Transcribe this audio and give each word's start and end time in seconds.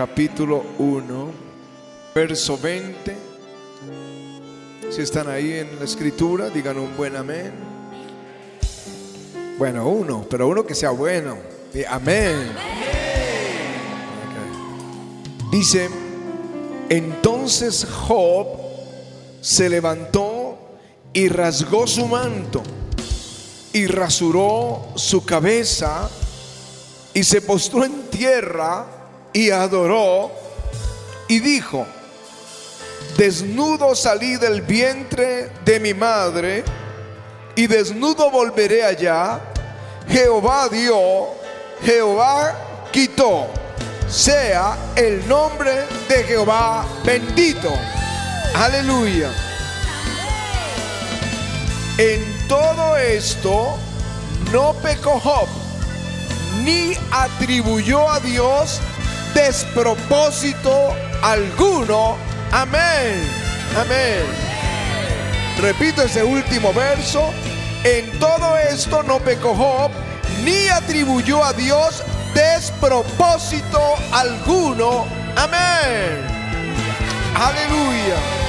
capítulo 0.00 0.64
1, 0.78 1.30
verso 2.14 2.56
20. 2.56 3.14
Si 4.90 5.02
están 5.02 5.28
ahí 5.28 5.52
en 5.52 5.78
la 5.78 5.84
escritura, 5.84 6.48
digan 6.48 6.78
un 6.78 6.96
buen 6.96 7.16
amén. 7.16 7.52
Bueno, 9.58 9.86
uno, 9.86 10.24
pero 10.30 10.48
uno 10.48 10.64
que 10.64 10.74
sea 10.74 10.88
bueno. 10.88 11.36
Di 11.74 11.84
amén. 11.84 12.50
Ok. 14.24 15.52
Dice, 15.52 15.90
entonces 16.88 17.84
Job 17.84 18.46
se 19.42 19.68
levantó 19.68 20.78
y 21.12 21.28
rasgó 21.28 21.86
su 21.86 22.06
manto 22.06 22.62
y 23.74 23.86
rasuró 23.86 24.94
su 24.94 25.26
cabeza 25.26 26.08
y 27.12 27.22
se 27.22 27.42
postró 27.42 27.84
en 27.84 28.04
tierra 28.04 28.99
y 29.32 29.50
adoró 29.50 30.30
y 31.28 31.38
dijo, 31.38 31.86
desnudo 33.16 33.94
salí 33.94 34.36
del 34.36 34.62
vientre 34.62 35.50
de 35.64 35.80
mi 35.80 35.94
madre 35.94 36.64
y 37.54 37.66
desnudo 37.66 38.30
volveré 38.30 38.84
allá. 38.84 39.40
Jehová 40.08 40.68
dio, 40.68 41.28
Jehová 41.82 42.54
quitó. 42.90 43.48
Sea 44.08 44.76
el 44.96 45.26
nombre 45.28 45.84
de 46.08 46.24
Jehová 46.24 46.84
bendito. 47.04 47.72
Aleluya. 48.54 49.30
En 51.96 52.48
todo 52.48 52.96
esto 52.96 53.76
no 54.50 54.74
pecó 54.82 55.20
Job, 55.20 55.46
ni 56.64 56.94
atribuyó 57.12 58.10
a 58.10 58.18
Dios 58.18 58.80
despropósito 59.34 60.94
alguno. 61.22 62.16
Amén. 62.52 63.22
Amén. 63.78 64.24
Repito 65.60 66.02
ese 66.02 66.22
último 66.22 66.72
verso. 66.72 67.32
En 67.84 68.10
todo 68.18 68.58
esto 68.58 69.02
no 69.02 69.18
pecó 69.20 69.90
ni 70.44 70.68
atribuyó 70.68 71.44
a 71.44 71.52
Dios 71.52 72.02
despropósito 72.34 73.80
alguno. 74.12 75.06
Amén. 75.36 76.26
Aleluya. 77.34 78.39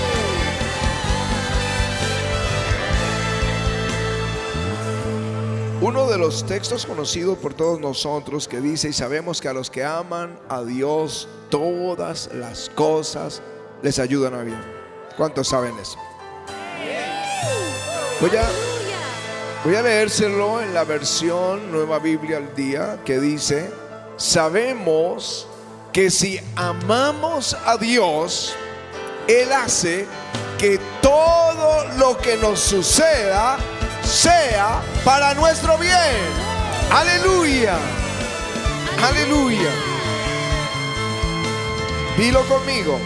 Uno 5.82 6.08
de 6.08 6.20
los 6.20 6.46
textos 6.46 6.86
conocidos 6.86 7.40
por 7.40 7.56
todos 7.56 7.80
nosotros 7.80 8.48
que 8.48 8.62
dice, 8.62 8.90
y 8.90 8.94
sabemos 8.94 9.42
que 9.42 9.48
a 9.48 9.54
los 9.54 9.72
que 9.72 9.84
aman 9.84 10.40
a 10.48 10.62
Dios, 10.62 11.28
todas 11.50 12.30
las 12.36 12.70
cosas 12.70 13.42
les 13.82 13.98
ayudan 13.98 14.36
a 14.36 14.44
bien. 14.44 14.62
¿Cuántos 15.18 15.48
saben 15.48 15.76
eso? 15.80 15.98
Voy 18.22 18.30
a, 18.38 18.44
voy 19.66 19.74
a 19.74 19.82
leérselo 19.82 20.62
en 20.62 20.72
la 20.76 20.84
versión 20.84 21.72
Nueva 21.72 21.98
Biblia 21.98 22.38
al 22.38 22.54
día 22.54 23.00
que 23.04 23.20
dice, 23.20 23.72
sabemos 24.18 25.48
que 25.92 26.12
si 26.12 26.40
amamos 26.58 27.58
a 27.66 27.78
Dios, 27.78 28.54
Él 29.28 29.52
hace 29.52 30.06
que 30.60 30.80
todo 31.02 31.88
lo 31.98 32.20
que 32.20 32.38
nos 32.38 32.60
suceda 32.60 33.58
sea 34.12 34.82
para 35.06 35.34
nuestro 35.34 35.78
bien. 35.78 35.94
Aleluya. 36.92 37.78
Aleluya. 39.02 39.70
Dilo 42.18 42.46
conmigo. 42.48 43.00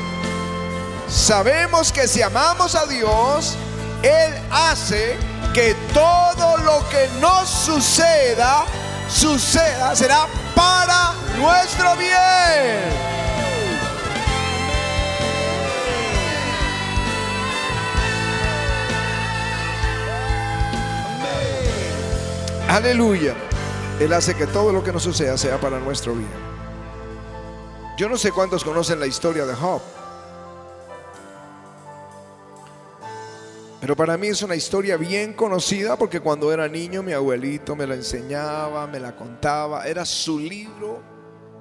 Sabemos 1.08 1.92
que 1.92 2.08
si 2.08 2.24
amamos 2.24 2.74
a 2.74 2.88
Dios, 2.88 3.56
Él 4.02 4.34
hace 4.52 5.16
que 5.54 5.76
todo 5.94 6.58
lo 6.58 6.90
que 6.90 7.08
nos 7.22 7.48
suceda, 7.48 8.66
suceda, 9.08 9.96
será 9.96 10.28
para 10.56 11.14
nuestro 11.38 11.96
bien. 11.98 13.25
Aleluya. 22.76 23.34
Él 24.02 24.12
hace 24.12 24.36
que 24.36 24.48
todo 24.48 24.74
lo 24.74 24.84
que 24.84 24.92
nos 24.92 25.02
suceda 25.02 25.38
sea 25.38 25.58
para 25.62 25.80
nuestro 25.80 26.14
bien. 26.14 26.28
Yo 27.98 28.10
no 28.10 28.18
sé 28.18 28.34
cuántos 28.34 28.66
conocen 28.66 29.00
la 29.00 29.08
historia 29.08 29.46
de 29.46 29.56
Job. 29.56 29.82
Pero 33.80 33.96
para 33.96 34.18
mí 34.18 34.28
es 34.28 34.42
una 34.42 34.58
historia 34.58 34.98
bien 34.98 35.32
conocida 35.32 35.96
porque 35.96 36.20
cuando 36.20 36.52
era 36.52 36.68
niño 36.68 37.02
mi 37.02 37.14
abuelito 37.14 37.78
me 37.78 37.88
la 37.88 37.96
enseñaba, 37.96 38.86
me 38.88 39.00
la 39.00 39.16
contaba. 39.16 39.88
Era 39.88 40.04
su 40.04 40.38
libro 40.38 41.02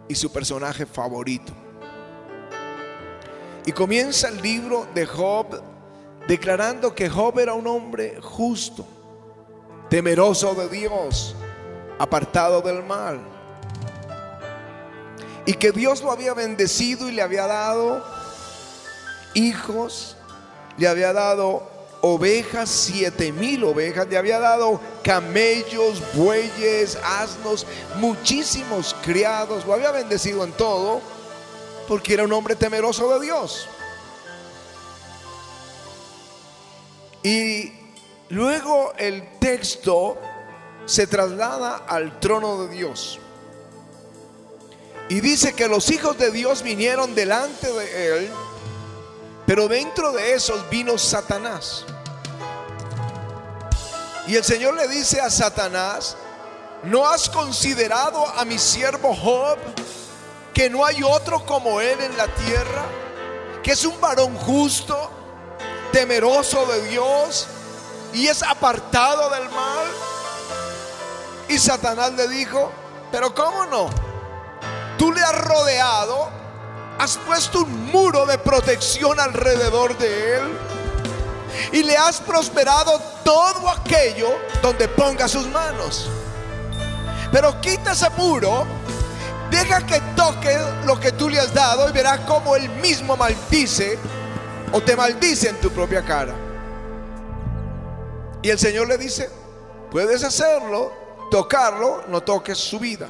y 0.08 0.16
su 0.16 0.32
personaje 0.32 0.84
favorito. 0.84 1.52
Y 3.64 3.70
comienza 3.70 4.30
el 4.30 4.42
libro 4.42 4.88
de 4.96 5.06
Job 5.06 5.62
declarando 6.26 6.92
que 6.92 7.08
Job 7.08 7.38
era 7.38 7.54
un 7.54 7.68
hombre 7.68 8.18
justo 8.20 8.84
temeroso 9.88 10.54
de 10.54 10.68
Dios, 10.68 11.34
apartado 11.98 12.60
del 12.60 12.82
mal. 12.82 13.20
Y 15.46 15.54
que 15.54 15.72
Dios 15.72 16.02
lo 16.02 16.10
había 16.10 16.34
bendecido 16.34 17.08
y 17.08 17.12
le 17.12 17.22
había 17.22 17.46
dado 17.46 18.04
hijos, 19.34 20.16
le 20.78 20.88
había 20.88 21.12
dado 21.12 21.70
ovejas, 22.00 22.68
siete 22.68 23.32
mil 23.32 23.64
ovejas, 23.64 24.06
le 24.08 24.16
había 24.16 24.38
dado 24.38 24.80
camellos, 25.02 26.02
bueyes, 26.14 26.98
asnos, 27.02 27.66
muchísimos 27.96 28.94
criados, 29.02 29.64
lo 29.64 29.74
había 29.74 29.90
bendecido 29.90 30.44
en 30.44 30.52
todo, 30.52 31.00
porque 31.88 32.14
era 32.14 32.24
un 32.24 32.32
hombre 32.32 32.56
temeroso 32.56 33.18
de 33.18 33.24
Dios. 33.24 33.68
Y 37.22 37.83
Luego 38.34 38.92
el 38.98 39.38
texto 39.38 40.18
se 40.86 41.06
traslada 41.06 41.84
al 41.86 42.18
trono 42.18 42.64
de 42.64 42.74
Dios. 42.74 43.20
Y 45.08 45.20
dice 45.20 45.52
que 45.52 45.68
los 45.68 45.88
hijos 45.92 46.18
de 46.18 46.32
Dios 46.32 46.64
vinieron 46.64 47.14
delante 47.14 47.72
de 47.72 48.18
él, 48.18 48.32
pero 49.46 49.68
dentro 49.68 50.10
de 50.10 50.34
esos 50.34 50.68
vino 50.68 50.98
Satanás. 50.98 51.84
Y 54.26 54.34
el 54.34 54.42
Señor 54.42 54.74
le 54.74 54.88
dice 54.88 55.20
a 55.20 55.30
Satanás, 55.30 56.16
¿no 56.82 57.06
has 57.06 57.30
considerado 57.30 58.26
a 58.26 58.44
mi 58.44 58.58
siervo 58.58 59.14
Job 59.14 59.58
que 60.52 60.68
no 60.68 60.84
hay 60.84 61.04
otro 61.04 61.46
como 61.46 61.80
él 61.80 62.00
en 62.00 62.16
la 62.16 62.26
tierra? 62.26 62.84
Que 63.62 63.70
es 63.70 63.84
un 63.84 64.00
varón 64.00 64.34
justo, 64.38 65.08
temeroso 65.92 66.66
de 66.66 66.88
Dios 66.88 67.46
y 68.14 68.28
es 68.28 68.42
apartado 68.42 69.28
del 69.30 69.48
mal. 69.50 69.86
Y 71.48 71.58
Satanás 71.58 72.12
le 72.12 72.28
dijo, 72.28 72.72
pero 73.10 73.34
¿cómo 73.34 73.66
no? 73.66 73.90
Tú 74.96 75.12
le 75.12 75.20
has 75.20 75.36
rodeado, 75.44 76.30
has 76.98 77.18
puesto 77.18 77.62
un 77.62 77.90
muro 77.90 78.24
de 78.24 78.38
protección 78.38 79.18
alrededor 79.20 79.98
de 79.98 80.36
él 80.36 80.58
y 81.72 81.82
le 81.82 81.96
has 81.96 82.20
prosperado 82.20 83.00
todo 83.24 83.68
aquello 83.68 84.28
donde 84.62 84.88
ponga 84.88 85.28
sus 85.28 85.46
manos. 85.48 86.08
Pero 87.32 87.60
quita 87.60 87.92
ese 87.92 88.08
muro, 88.10 88.64
deja 89.50 89.84
que 89.84 90.00
toque 90.16 90.56
lo 90.86 90.98
que 90.98 91.12
tú 91.12 91.28
le 91.28 91.40
has 91.40 91.52
dado 91.52 91.88
y 91.88 91.92
verás 91.92 92.20
cómo 92.20 92.54
él 92.54 92.68
mismo 92.76 93.16
maldice 93.16 93.98
o 94.72 94.80
te 94.80 94.96
maldice 94.96 95.48
en 95.48 95.60
tu 95.60 95.70
propia 95.70 96.04
cara. 96.04 96.43
Y 98.44 98.50
el 98.50 98.58
Señor 98.58 98.86
le 98.88 98.98
dice, 98.98 99.30
puedes 99.90 100.22
hacerlo, 100.22 100.92
tocarlo, 101.30 102.04
no 102.08 102.22
toques 102.22 102.58
su 102.58 102.78
vida. 102.78 103.08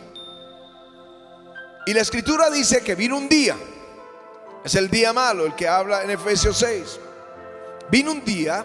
Y 1.87 1.93
la 1.93 2.03
escritura 2.03 2.51
dice 2.51 2.85
que 2.85 2.95
vino 2.95 3.17
un 3.17 3.29
día, 3.29 3.57
es 4.65 4.77
el 4.77 4.89
día 4.89 5.13
malo, 5.13 5.45
el 5.45 5.57
que 5.57 5.67
habla 5.67 6.05
en 6.05 6.11
Efesios 6.13 6.57
6. 6.59 7.01
Vino 7.91 8.13
un 8.13 8.25
día 8.25 8.65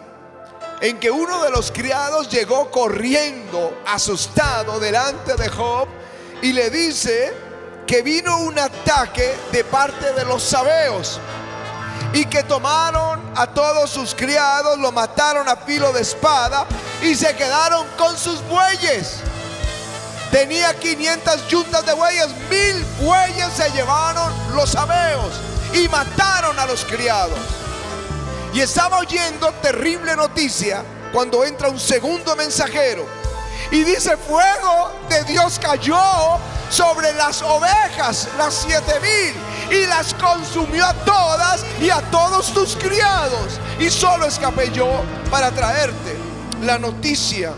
en 0.80 1.00
que 1.00 1.10
uno 1.10 1.44
de 1.44 1.50
los 1.50 1.72
criados 1.72 2.30
llegó 2.30 2.70
corriendo, 2.70 3.82
asustado, 3.88 4.80
delante 4.80 5.34
de 5.38 5.50
Job 5.50 5.88
y 6.44 6.54
le 6.54 6.70
dice 6.70 7.34
que 7.88 8.04
vino 8.04 8.42
un 8.42 8.60
ataque 8.60 9.34
de 9.52 9.64
parte 9.64 10.14
de 10.14 10.24
los 10.24 10.44
sabeos 10.44 11.20
y 12.14 12.26
que 12.26 12.44
tomaron 12.44 13.22
a 13.36 13.48
todos 13.48 13.90
sus 13.90 14.16
criados, 14.16 14.78
lo 14.80 14.92
mataron 14.92 15.48
a 15.48 15.56
filo 15.56 15.92
de 15.94 16.02
espada 16.02 16.66
y 17.02 17.16
se 17.16 17.36
quedaron 17.36 17.86
con 17.98 18.18
sus 18.18 18.42
bueyes. 18.48 19.18
Tenía 20.32 20.74
500 20.74 21.48
yuntas 21.48 21.86
de 21.86 21.94
bueyes, 21.94 22.28
mil 22.50 22.86
bueyes 23.02 23.50
se 23.56 23.70
llevaron 23.72 24.32
los 24.56 24.76
abeos 24.76 25.34
y 25.74 25.88
mataron 25.88 26.58
a 26.60 26.66
los 26.66 26.86
criados. 26.86 27.40
Y 28.54 28.62
estaba 28.62 29.00
oyendo 29.00 29.52
terrible 29.62 30.16
noticia 30.16 30.84
cuando 31.12 31.44
entra 31.44 31.70
un 31.70 31.80
segundo 31.80 32.36
mensajero 32.36 33.06
y 33.72 33.84
dice, 33.84 34.18
fuego 34.18 34.92
de 35.10 35.24
Dios 35.26 35.60
cayó 35.60 36.00
sobre 36.70 37.14
las 37.14 37.42
ovejas, 37.42 38.28
las 38.38 38.54
siete 38.54 39.00
mil, 39.00 39.36
y 39.72 39.86
las 39.86 40.14
consumió 40.16 40.86
a 40.86 40.94
todas 40.94 41.66
y 41.80 41.90
a 41.90 42.02
todos 42.12 42.54
tus 42.54 42.76
criados. 42.76 43.60
Y 43.80 43.90
solo 43.90 44.26
escapé 44.26 44.72
yo 44.72 44.90
para 45.30 45.52
traerte 45.52 46.18
la 46.62 46.78
noticia. 46.78 47.54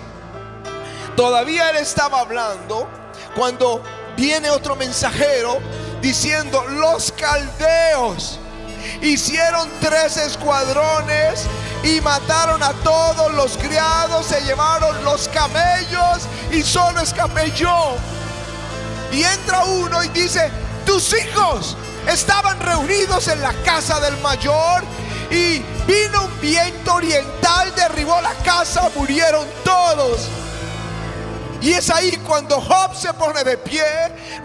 Todavía 1.15 1.69
él 1.69 1.77
estaba 1.77 2.19
hablando 2.19 2.87
cuando 3.35 3.83
viene 4.15 4.49
otro 4.49 4.75
mensajero 4.75 5.59
diciendo, 6.01 6.63
los 6.69 7.11
caldeos 7.11 8.39
hicieron 9.01 9.69
tres 9.79 10.17
escuadrones 10.17 11.45
y 11.83 12.01
mataron 12.01 12.61
a 12.61 12.73
todos 12.83 13.33
los 13.33 13.57
criados, 13.57 14.25
se 14.25 14.41
llevaron 14.41 15.03
los 15.03 15.27
camellos 15.29 16.27
y 16.51 16.61
solo 16.61 17.01
escapé 17.01 17.51
yo. 17.51 17.95
Y 19.11 19.23
entra 19.23 19.65
uno 19.65 20.03
y 20.03 20.07
dice, 20.09 20.49
tus 20.85 21.13
hijos 21.13 21.75
estaban 22.07 22.59
reunidos 22.59 23.27
en 23.27 23.41
la 23.41 23.53
casa 23.63 23.99
del 23.99 24.17
mayor 24.17 24.83
y 25.29 25.59
vino 25.87 26.25
un 26.25 26.41
viento 26.41 26.95
oriental, 26.95 27.73
derribó 27.75 28.19
la 28.21 28.33
casa, 28.43 28.89
murieron 28.95 29.47
todos. 29.63 30.27
Y 31.61 31.73
es 31.73 31.91
ahí 31.91 32.17
cuando 32.27 32.59
Job 32.59 32.95
se 32.95 33.13
pone 33.13 33.43
de 33.43 33.55
pie, 33.55 33.83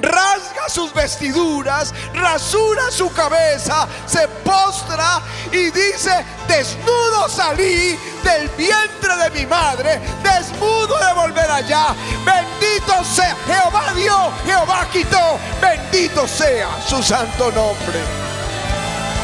rasga 0.03 0.69
sus 0.69 0.93
vestiduras, 0.93 1.95
rasura 2.13 2.91
su 2.91 3.11
cabeza, 3.11 3.89
se 4.07 4.29
postra 4.45 5.23
y 5.51 5.71
dice, 5.71 6.25
desnudo 6.47 7.27
salí 7.31 7.99
del 8.23 8.49
vientre 8.51 9.17
de 9.17 9.31
mi 9.31 9.47
madre, 9.47 9.99
desnudo 10.23 10.95
de 10.99 11.13
volver 11.15 11.51
allá. 11.51 11.95
Bendito 12.25 13.03
sea, 13.03 13.35
Jehová 13.47 13.95
dio, 13.95 14.31
Jehová 14.45 14.87
quitó, 14.93 15.39
bendito 15.59 16.29
sea 16.29 16.69
su 16.87 17.03
santo 17.03 17.51
nombre. 17.53 18.01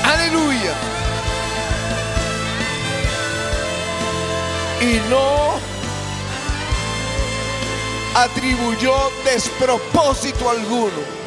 Aleluya. 0.04 0.72
Y 4.80 5.00
no 5.10 5.71
atribuyó 8.14 8.94
despropósito 9.24 10.50
alguno 10.50 11.22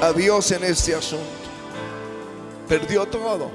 a 0.00 0.12
Dios 0.12 0.50
en 0.50 0.64
este 0.64 0.94
asunto. 0.94 1.26
Perdió 2.68 3.06
todo. 3.06 3.50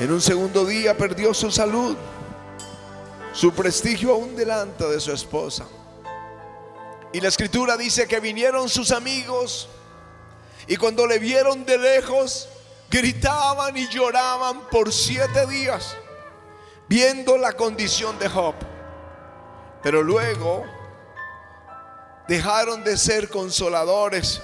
En 0.00 0.10
un 0.10 0.20
segundo 0.20 0.64
día 0.64 0.96
perdió 0.96 1.32
su 1.32 1.52
salud, 1.52 1.96
su 3.32 3.52
prestigio 3.52 4.12
aún 4.12 4.34
delante 4.34 4.84
de 4.84 4.98
su 4.98 5.12
esposa. 5.12 5.66
Y 7.12 7.20
la 7.20 7.28
escritura 7.28 7.76
dice 7.76 8.08
que 8.08 8.18
vinieron 8.18 8.68
sus 8.68 8.90
amigos 8.90 9.68
y 10.66 10.76
cuando 10.76 11.06
le 11.06 11.20
vieron 11.20 11.64
de 11.64 11.78
lejos, 11.78 12.48
gritaban 12.90 13.76
y 13.76 13.88
lloraban 13.88 14.68
por 14.68 14.92
siete 14.92 15.46
días, 15.46 15.96
viendo 16.88 17.38
la 17.38 17.52
condición 17.52 18.18
de 18.18 18.28
Job. 18.28 18.54
Pero 19.84 20.02
luego 20.02 20.64
dejaron 22.26 22.82
de 22.82 22.96
ser 22.96 23.28
consoladores. 23.28 24.40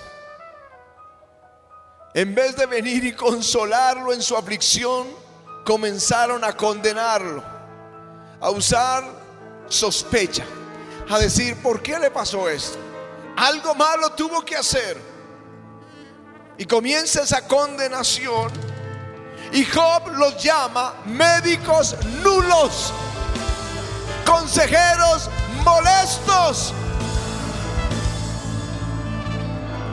En 2.12 2.34
vez 2.34 2.54
de 2.56 2.66
venir 2.66 3.04
y 3.04 3.14
consolarlo 3.14 4.12
en 4.12 4.20
su 4.20 4.37
aflicción, 4.37 5.08
comenzaron 5.64 6.44
a 6.44 6.52
condenarlo, 6.52 7.42
a 8.38 8.50
usar 8.50 9.02
sospecha, 9.66 10.44
a 11.08 11.19
decir, 11.19 11.56
¿por 11.62 11.81
qué 11.81 11.98
le 11.98 12.10
pasó 12.10 12.46
esto? 12.46 12.78
Algo 13.34 13.75
malo 13.75 14.12
tuvo 14.12 14.44
que 14.44 14.56
hacer. 14.56 15.00
Y 16.58 16.66
comienza 16.66 17.22
esa 17.22 17.48
condenación. 17.48 18.52
Y 19.52 19.64
Job 19.64 20.06
los 20.19 20.42
llama 20.42 20.96
médicos 21.06 21.96
nulos 22.22 22.92
consejeros 24.30 25.28
molestos. 25.64 26.72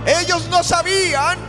Ellos 0.05 0.47
no 0.49 0.63
sabían 0.63 1.39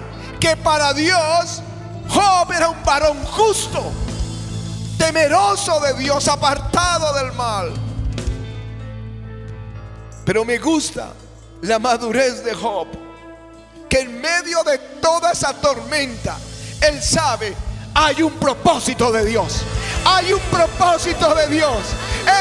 que 0.41 0.57
para 0.57 0.95
Dios 0.95 1.63
Job 2.09 2.51
era 2.51 2.71
un 2.71 2.83
varón 2.85 3.23
justo, 3.27 3.93
temeroso 4.97 5.79
de 5.81 5.95
Dios, 5.95 6.27
apartado 6.29 7.13
del 7.13 7.33
mal. 7.33 7.73
Pero 10.25 10.45
me 10.45 10.59
gusta 10.59 11.13
la 11.63 11.79
madurez 11.79 12.43
de 12.43 12.55
Job, 12.55 12.89
que 13.89 14.01
en 14.01 14.21
medio 14.21 14.63
de 14.65 14.79
toda 15.01 15.33
esa 15.33 15.53
tormenta, 15.53 16.39
él 16.81 17.03
sabe, 17.03 17.55
hay 17.95 18.23
un 18.23 18.33
propósito 18.35 19.13
de 19.13 19.27
Dios. 19.27 19.63
Hay 20.05 20.33
un 20.33 20.41
propósito 20.41 21.35
de 21.35 21.49
Dios. 21.49 21.79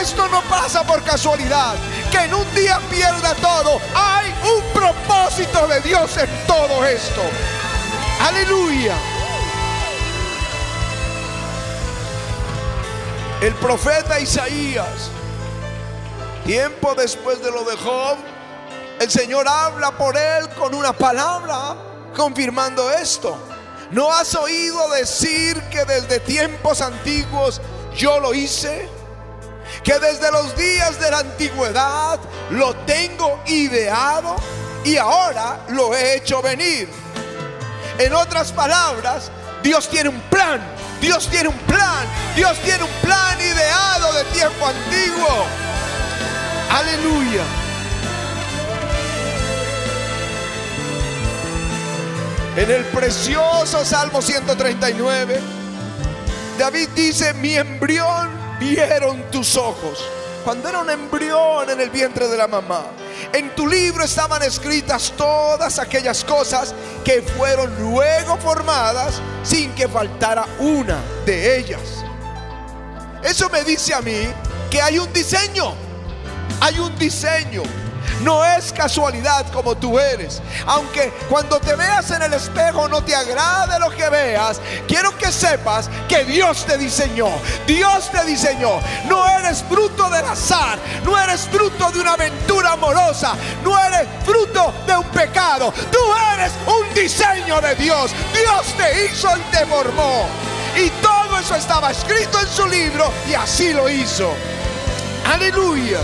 Esto 0.02 0.28
no 0.28 0.42
pasa 0.44 0.84
por 0.84 1.04
casualidad. 1.04 1.76
Que 2.12 2.20
en 2.20 2.34
un 2.34 2.56
día 2.56 2.80
pierda 2.90 3.34
todo. 3.36 3.80
Hay 3.96 4.34
un 4.44 4.74
propósito 4.74 5.68
de 5.68 5.82
Dios 5.82 6.18
en 6.18 6.30
todo 6.46 6.86
esto. 6.86 7.22
Aleluya. 8.20 8.96
El 13.42 13.54
profeta 13.56 14.20
Isaías, 14.20 15.12
tiempo 16.44 16.96
después 16.96 17.42
de 17.44 17.52
lo 17.52 17.64
de 17.66 17.78
Job, 17.78 18.18
el 19.00 19.12
Señor 19.12 19.48
habla 19.48 19.92
por 19.92 20.18
él 20.18 20.50
con 20.58 20.74
una 20.74 20.92
palabra 20.92 21.76
confirmando 22.16 22.92
esto. 22.92 23.38
¿No 23.92 24.12
has 24.12 24.34
oído 24.34 24.90
decir 24.90 25.62
que 25.70 25.86
desde 25.86 26.20
tiempos 26.20 26.82
antiguos 26.82 27.62
yo 27.96 28.20
lo 28.20 28.34
hice? 28.34 28.97
Que 29.84 30.00
desde 30.00 30.32
los 30.32 30.56
días 30.56 31.00
de 31.00 31.12
la 31.12 31.20
antigüedad 31.20 32.20
lo 32.52 32.76
tengo 32.86 33.42
ideado 33.46 34.36
y 34.84 34.98
ahora 34.98 35.60
lo 35.70 35.94
he 35.94 36.18
hecho 36.18 36.42
venir. 36.42 36.90
En 37.98 38.14
otras 38.14 38.52
palabras, 38.52 39.32
Dios 39.64 39.90
tiene 39.90 40.10
un 40.10 40.22
plan, 40.30 40.62
Dios 41.02 41.28
tiene 41.30 41.50
un 41.50 41.58
plan, 41.60 42.06
Dios 42.36 42.58
tiene 42.60 42.84
un 42.84 42.92
plan 43.02 43.40
ideado 43.40 44.14
de 44.14 44.24
tiempo 44.26 44.68
antiguo. 44.68 45.46
Aleluya. 46.70 47.44
En 52.56 52.72
el 52.72 52.86
precioso 52.86 53.86
Salmo 53.86 54.22
139, 54.22 55.40
David 56.58 56.90
dice, 56.96 57.34
mi 57.36 57.56
embrión 57.56 58.47
vieron 58.60 59.24
tus 59.32 59.56
ojos 59.56 60.04
cuando 60.44 60.70
era 60.70 60.80
un 60.80 60.90
embrión 60.90 61.70
en 61.70 61.82
el 61.82 61.90
vientre 61.90 62.28
de 62.28 62.38
la 62.38 62.48
mamá. 62.48 62.86
En 63.34 63.54
tu 63.54 63.68
libro 63.68 64.06
estaban 64.06 64.42
escritas 64.44 65.12
todas 65.18 65.78
aquellas 65.78 66.24
cosas 66.24 66.74
que 67.04 67.22
fueron 67.22 67.78
luego 67.82 68.38
formadas 68.38 69.22
sin 69.44 69.74
que 69.76 69.88
faltara 69.90 70.46
una 70.60 71.02
de 71.26 71.60
ellas. 71.60 72.06
Eso 73.24 73.50
me 73.50 73.64
dice 73.66 73.94
a 73.94 74.02
mí 74.02 74.28
que 74.72 74.82
hay 74.82 75.00
un 75.00 75.12
diseño. 75.12 75.74
Hay 76.62 76.80
un 76.80 76.98
diseño. 76.98 77.64
No 78.22 78.44
es 78.44 78.74
casualidad 78.74 79.46
como 79.52 79.76
tú 79.76 80.00
eres. 80.00 80.42
Aunque 80.66 81.12
cuando 81.30 81.60
te 81.60 81.76
veas 81.76 82.10
en 82.12 82.22
el 82.24 82.34
espejo 82.34 82.88
no 82.88 83.04
te 83.04 83.16
agrade 83.16 83.80
lo 83.80 83.90
que 83.92 84.10
veas, 84.10 84.60
quiero 84.88 85.16
que 85.18 85.32
sepas 85.32 85.90
que 86.08 86.26
Dios 86.26 86.66
te 86.66 86.78
diseñó. 86.78 87.30
Dios 87.66 88.10
te 88.12 88.24
diseñó. 88.26 88.80
No 89.08 89.28
eres 89.28 89.64
fruto 89.64 90.10
del 90.10 90.26
azar. 90.26 90.80
No 91.04 91.18
eres 91.20 91.42
fruto 91.42 91.92
de 91.92 92.00
una 92.00 92.14
aventura 92.14 92.74
amorosa. 92.74 93.34
No 93.64 93.78
eres 93.80 94.08
fruto 94.26 94.74
de 94.86 94.98
un 94.98 95.06
pecado. 95.06 95.74
Tú 95.92 96.00
eres 96.34 96.52
un 96.66 96.94
diseño 96.94 97.62
de 97.62 97.76
Dios. 97.76 98.12
Dios 98.34 98.66
te 98.78 99.06
hizo 99.06 99.30
y 99.38 99.42
te 99.52 99.66
formó. 99.66 100.26
Y 100.76 100.90
todo 101.02 101.40
eso 101.40 101.56
estaba 101.56 101.92
escrito 101.92 102.40
en 102.40 102.48
su 102.48 102.68
libro 102.68 103.12
y 103.30 103.34
así 103.34 103.74
lo 103.74 103.90
hizo. 103.90 104.32
Aleluya. 105.26 106.00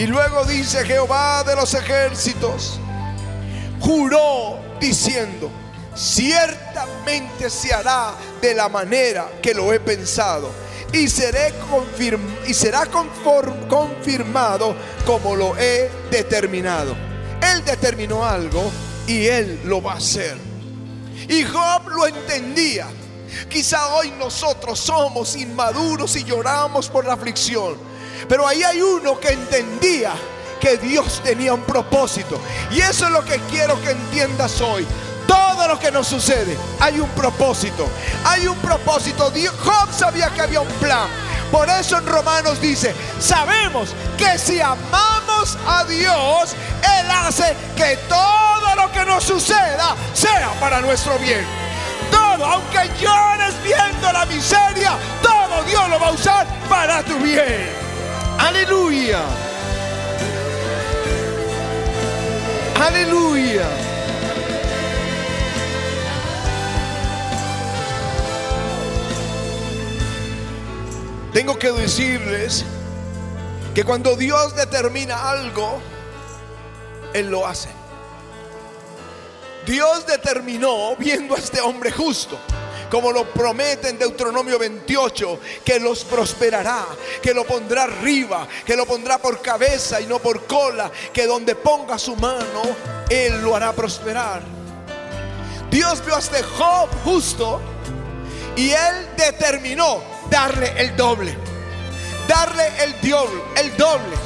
Y 0.00 0.06
luego 0.06 0.46
dice 0.46 0.82
Jehová 0.86 1.44
de 1.44 1.54
los 1.54 1.74
ejércitos, 1.74 2.80
juró 3.80 4.58
diciendo, 4.80 5.50
ciertamente 5.94 7.50
se 7.50 7.74
hará 7.74 8.14
de 8.40 8.54
la 8.54 8.70
manera 8.70 9.28
que 9.42 9.52
lo 9.52 9.70
he 9.74 9.78
pensado. 9.78 10.50
y, 10.94 11.06
seré 11.06 11.52
y 12.46 12.54
será 12.54 12.86
confirmado 13.68 14.74
como 15.04 15.36
lo 15.36 15.54
he 15.58 15.90
determinado. 16.10 16.96
Él 17.52 17.62
determinó 17.62 18.24
algo 18.24 18.72
y 19.06 19.26
él 19.26 19.60
lo 19.66 19.82
va 19.82 19.92
a 19.92 19.96
hacer. 19.96 20.38
Y 21.28 21.44
Job 21.44 21.88
lo 21.90 22.06
entendía. 22.06 22.86
Quizá 23.50 23.94
hoy 23.96 24.10
nosotros 24.12 24.80
somos 24.80 25.36
inmaduros 25.36 26.16
y 26.16 26.24
lloramos 26.24 26.88
por 26.88 27.04
la 27.04 27.12
aflicción. 27.12 27.89
Pero 28.28 28.46
ahí 28.46 28.62
hay 28.62 28.82
uno 28.82 29.18
que 29.18 29.30
entendía 29.30 30.12
que 30.60 30.76
Dios 30.76 31.20
tenía 31.24 31.54
un 31.54 31.62
propósito. 31.62 32.40
Y 32.70 32.80
eso 32.80 33.06
es 33.06 33.10
lo 33.10 33.24
que 33.24 33.40
quiero 33.50 33.80
que 33.80 33.90
entiendas 33.90 34.60
hoy. 34.60 34.86
Todo 35.26 35.68
lo 35.68 35.78
que 35.78 35.90
nos 35.90 36.08
sucede, 36.08 36.56
hay 36.80 37.00
un 37.00 37.08
propósito. 37.10 37.88
Hay 38.24 38.46
un 38.46 38.58
propósito. 38.58 39.32
Job 39.64 39.88
sabía 39.92 40.28
que 40.30 40.42
había 40.42 40.60
un 40.60 40.72
plan. 40.74 41.08
Por 41.50 41.68
eso 41.68 41.98
en 41.98 42.06
Romanos 42.06 42.60
dice, 42.60 42.94
sabemos 43.18 43.90
que 44.16 44.38
si 44.38 44.60
amamos 44.60 45.58
a 45.66 45.84
Dios, 45.84 46.54
Él 46.82 47.10
hace 47.10 47.56
que 47.76 47.96
todo 48.08 48.74
lo 48.76 48.92
que 48.92 49.04
nos 49.04 49.24
suceda 49.24 49.96
sea 50.12 50.52
para 50.60 50.80
nuestro 50.80 51.18
bien. 51.18 51.44
Todo, 52.10 52.44
aunque 52.44 52.90
llores 53.00 53.54
viendo 53.64 54.12
la 54.12 54.26
miseria, 54.26 54.96
todo 55.22 55.64
Dios 55.64 55.88
lo 55.88 55.98
va 55.98 56.08
a 56.08 56.12
usar 56.12 56.46
para 56.68 57.02
tu 57.02 57.18
bien. 57.18 57.89
Aleluya. 58.40 59.20
Aleluya. 62.74 63.66
Tengo 71.34 71.58
que 71.58 71.70
decirles 71.70 72.64
que 73.74 73.84
cuando 73.84 74.16
Dios 74.16 74.56
determina 74.56 75.30
algo, 75.30 75.80
Él 77.12 77.30
lo 77.30 77.46
hace. 77.46 77.68
Dios 79.66 80.06
determinó, 80.06 80.96
viendo 80.96 81.34
a 81.34 81.38
este 81.38 81.60
hombre 81.60 81.92
justo, 81.92 82.38
como 82.90 83.12
lo 83.12 83.24
promete 83.32 83.88
en 83.88 83.98
Deuteronomio 83.98 84.58
28, 84.58 85.40
que 85.64 85.78
los 85.78 86.04
prosperará, 86.04 86.84
que 87.22 87.32
lo 87.32 87.44
pondrá 87.44 87.84
arriba, 87.84 88.48
que 88.66 88.76
lo 88.76 88.84
pondrá 88.84 89.18
por 89.18 89.40
cabeza 89.40 90.00
y 90.00 90.06
no 90.06 90.18
por 90.18 90.46
cola, 90.46 90.90
que 91.12 91.26
donde 91.26 91.54
ponga 91.54 91.98
su 91.98 92.16
mano, 92.16 92.62
Él 93.08 93.40
lo 93.42 93.54
hará 93.54 93.72
prosperar. 93.72 94.42
Dios 95.70 96.04
vio 96.04 96.16
a 96.16 96.18
este 96.18 96.42
Job 96.42 96.88
justo 97.04 97.60
y 98.56 98.70
Él 98.70 99.08
determinó 99.16 100.02
darle 100.28 100.72
el 100.76 100.96
doble, 100.96 101.36
darle 102.26 102.66
el 102.82 103.08
doble, 103.08 103.40
el 103.56 103.76
doble. 103.76 104.16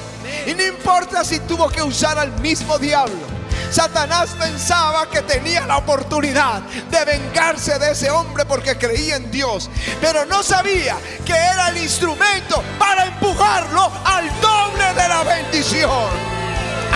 Y 0.47 0.55
no 0.55 0.65
importa 0.65 1.23
si 1.23 1.39
tuvo 1.41 1.69
que 1.69 1.83
usar 1.83 2.19
al 2.19 2.33
mismo 2.41 2.79
diablo 2.79 3.34
Satanás 3.75 4.37
pensaba 4.39 5.11
que 5.11 5.21
tenía 5.23 5.67
la 5.67 5.79
oportunidad 5.79 6.63
de 6.63 7.05
vengarse 7.05 7.77
de 7.81 7.91
ese 7.91 8.09
hombre 8.09 8.45
porque 8.45 8.79
creía 8.79 9.17
en 9.17 9.33
Dios, 9.33 9.69
pero 10.01 10.25
no 10.27 10.45
sabía 10.45 10.97
que 11.27 11.33
era 11.33 11.71
el 11.71 11.79
instrumento 11.79 12.63
para 12.79 13.07
empujarlo 13.07 13.91
al 14.05 14.31
doble 14.41 14.95
de 14.95 15.09
la 15.09 15.25
bendición. 15.25 16.09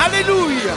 Aleluya. 0.04 0.72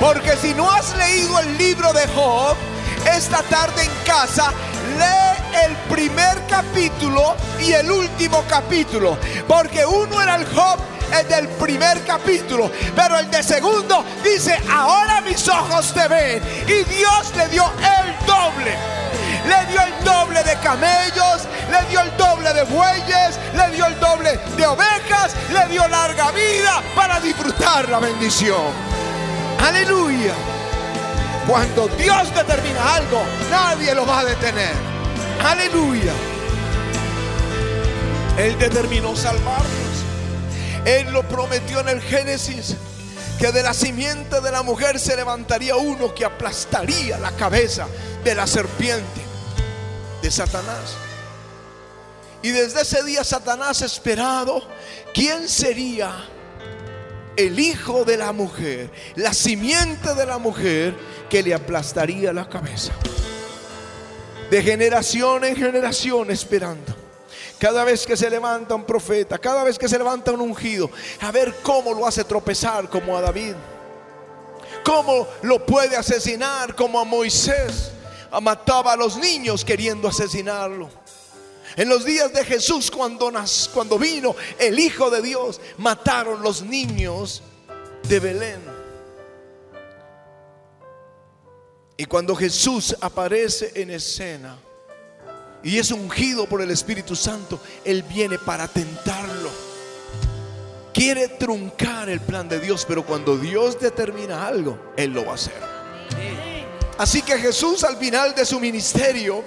Porque 0.00 0.36
si 0.36 0.52
no 0.52 0.68
has 0.72 0.96
leído 0.96 1.38
el 1.38 1.56
libro 1.56 1.92
de 1.92 2.04
Job, 2.08 2.56
esta 3.16 3.44
tarde 3.44 3.84
en 3.84 3.92
casa, 4.04 4.52
lee 4.98 5.66
el 5.66 5.76
primer 5.94 6.44
capítulo 6.48 7.36
y 7.60 7.74
el 7.74 7.88
último 7.92 8.42
capítulo. 8.48 9.16
Porque 9.46 9.86
uno 9.86 10.20
era 10.20 10.34
el 10.34 10.46
Job 10.46 10.80
el 11.18 11.28
del 11.28 11.48
primer 11.48 12.04
capítulo, 12.04 12.70
pero 12.94 13.18
el 13.18 13.30
de 13.30 13.42
segundo 13.42 14.04
dice, 14.22 14.58
ahora 14.70 15.20
mis 15.20 15.48
ojos 15.48 15.92
te 15.92 16.06
ven. 16.08 16.42
Y 16.66 16.84
Dios 16.84 17.32
le 17.36 17.48
dio 17.48 17.64
el 17.64 18.26
doble. 18.26 18.76
Le 19.46 19.72
dio 19.72 19.80
el 19.82 20.04
doble 20.04 20.42
de 20.42 20.54
camellos, 20.60 21.48
le 21.70 21.88
dio 21.88 22.00
el 22.00 22.16
doble 22.16 22.52
de 22.52 22.62
bueyes, 22.64 23.38
le 23.54 23.74
dio 23.74 23.86
el 23.86 23.98
doble 23.98 24.38
de 24.56 24.66
ovejas, 24.66 25.34
le 25.52 25.66
dio 25.72 25.86
larga 25.88 26.30
vida 26.30 26.82
para 26.94 27.20
disfrutar 27.20 27.88
la 27.88 27.98
bendición. 27.98 28.72
Aleluya. 29.66 30.34
Cuando 31.46 31.88
Dios 31.88 32.34
determina 32.34 32.94
algo, 32.94 33.22
nadie 33.50 33.94
lo 33.94 34.06
va 34.06 34.20
a 34.20 34.24
detener. 34.24 34.74
Aleluya. 35.44 36.12
Él 38.38 38.58
determinó 38.58 39.16
salvarnos. 39.16 39.89
Él 40.84 41.12
lo 41.12 41.22
prometió 41.28 41.80
en 41.80 41.88
el 41.88 42.00
Génesis, 42.00 42.76
que 43.38 43.52
de 43.52 43.62
la 43.62 43.74
simiente 43.74 44.40
de 44.40 44.50
la 44.50 44.62
mujer 44.62 44.98
se 44.98 45.16
levantaría 45.16 45.76
uno 45.76 46.14
que 46.14 46.24
aplastaría 46.24 47.18
la 47.18 47.32
cabeza 47.32 47.86
de 48.24 48.34
la 48.34 48.46
serpiente, 48.46 49.20
de 50.22 50.30
Satanás. 50.30 50.96
Y 52.42 52.50
desde 52.50 52.82
ese 52.82 53.02
día 53.02 53.22
Satanás 53.24 53.82
esperado 53.82 54.62
quién 55.12 55.48
sería 55.48 56.12
el 57.36 57.58
hijo 57.58 58.04
de 58.04 58.16
la 58.16 58.32
mujer, 58.32 58.90
la 59.16 59.32
simiente 59.32 60.14
de 60.14 60.26
la 60.26 60.38
mujer 60.38 60.94
que 61.28 61.42
le 61.42 61.54
aplastaría 61.54 62.32
la 62.32 62.48
cabeza. 62.48 62.92
De 64.50 64.62
generación 64.62 65.44
en 65.44 65.56
generación 65.56 66.30
esperando. 66.30 66.99
Cada 67.60 67.84
vez 67.84 68.06
que 68.06 68.16
se 68.16 68.30
levanta 68.30 68.74
un 68.74 68.84
profeta, 68.84 69.36
cada 69.36 69.62
vez 69.62 69.78
que 69.78 69.86
se 69.86 69.98
levanta 69.98 70.32
un 70.32 70.40
ungido, 70.40 70.90
a 71.20 71.30
ver 71.30 71.56
cómo 71.62 71.92
lo 71.92 72.06
hace 72.06 72.24
tropezar 72.24 72.88
como 72.88 73.14
a 73.14 73.20
David. 73.20 73.54
Cómo 74.82 75.28
lo 75.42 75.66
puede 75.66 75.94
asesinar 75.94 76.74
como 76.74 76.98
a 76.98 77.04
Moisés. 77.04 77.92
Mataba 78.40 78.94
a 78.94 78.96
los 78.96 79.18
niños 79.18 79.62
queriendo 79.62 80.08
asesinarlo. 80.08 80.88
En 81.76 81.90
los 81.90 82.02
días 82.02 82.32
de 82.32 82.46
Jesús, 82.46 82.90
cuando, 82.90 83.30
cuando 83.74 83.98
vino 83.98 84.34
el 84.58 84.78
Hijo 84.78 85.10
de 85.10 85.20
Dios, 85.20 85.60
mataron 85.76 86.42
los 86.42 86.62
niños 86.62 87.42
de 88.08 88.20
Belén. 88.20 88.60
Y 91.98 92.06
cuando 92.06 92.34
Jesús 92.34 92.96
aparece 93.02 93.72
en 93.74 93.90
escena, 93.90 94.56
y 95.62 95.78
es 95.78 95.90
ungido 95.90 96.46
por 96.46 96.62
el 96.62 96.70
Espíritu 96.70 97.14
Santo, 97.14 97.60
Él 97.84 98.02
viene 98.02 98.38
para 98.38 98.68
tentarlo. 98.68 99.50
Quiere 100.92 101.28
truncar 101.28 102.08
el 102.08 102.20
plan 102.20 102.48
de 102.48 102.58
Dios, 102.60 102.84
pero 102.86 103.04
cuando 103.04 103.36
Dios 103.36 103.78
determina 103.78 104.46
algo, 104.46 104.92
Él 104.96 105.12
lo 105.12 105.24
va 105.24 105.32
a 105.32 105.34
hacer. 105.34 105.60
Así 106.98 107.22
que 107.22 107.38
Jesús 107.38 107.84
al 107.84 107.96
final 107.96 108.34
de 108.34 108.44
su 108.44 108.60
ministerio 108.60 109.42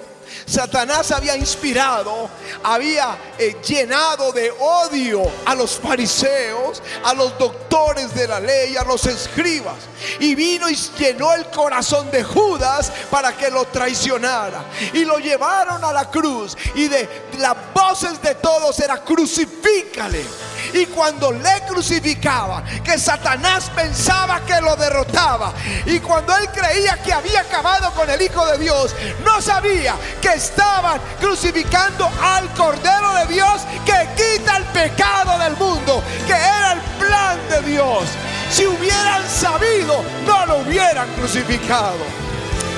Satanás 0.46 1.10
había 1.10 1.36
inspirado, 1.36 2.28
había 2.62 3.16
eh, 3.38 3.56
llenado 3.66 4.32
de 4.32 4.50
odio 4.50 5.22
a 5.44 5.54
los 5.54 5.78
fariseos, 5.78 6.82
a 7.04 7.14
los 7.14 7.36
doctores 7.38 8.14
de 8.14 8.28
la 8.28 8.40
ley, 8.40 8.76
a 8.76 8.84
los 8.84 9.06
escribas. 9.06 9.76
Y 10.20 10.34
vino 10.34 10.68
y 10.68 10.74
llenó 10.98 11.32
el 11.34 11.46
corazón 11.46 12.10
de 12.10 12.22
Judas 12.22 12.92
para 13.10 13.36
que 13.36 13.50
lo 13.50 13.64
traicionara. 13.66 14.64
Y 14.92 15.04
lo 15.04 15.18
llevaron 15.18 15.84
a 15.84 15.92
la 15.92 16.10
cruz. 16.10 16.56
Y 16.74 16.88
de 16.88 17.08
las 17.38 17.56
voces 17.74 18.20
de 18.22 18.34
todos 18.36 18.78
era 18.80 19.02
crucifícale 19.02 20.24
y 20.74 20.86
cuando 20.86 21.30
le 21.30 21.62
crucificaban, 21.68 22.64
que 22.82 22.98
Satanás 22.98 23.70
pensaba 23.74 24.40
que 24.40 24.60
lo 24.60 24.74
derrotaba. 24.74 25.52
Y 25.86 26.00
cuando 26.00 26.36
él 26.36 26.48
creía 26.52 27.00
que 27.00 27.12
había 27.12 27.40
acabado 27.40 27.92
con 27.92 28.10
el 28.10 28.20
Hijo 28.20 28.44
de 28.46 28.58
Dios, 28.58 28.94
no 29.24 29.40
sabía 29.40 29.94
que 30.20 30.30
estaban 30.30 31.00
crucificando 31.20 32.10
al 32.20 32.52
Cordero 32.54 33.14
de 33.14 33.26
Dios 33.34 33.62
que 33.86 34.08
quita 34.16 34.56
el 34.56 34.64
pecado 34.64 35.38
del 35.38 35.56
mundo, 35.56 36.02
que 36.26 36.32
era 36.32 36.72
el 36.72 36.80
plan 36.98 37.38
de 37.48 37.70
Dios. 37.70 38.02
Si 38.50 38.66
hubieran 38.66 39.22
sabido, 39.28 40.04
no 40.26 40.46
lo 40.46 40.56
hubieran 40.58 41.08
crucificado. 41.14 42.04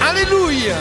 Aleluya. 0.03 0.77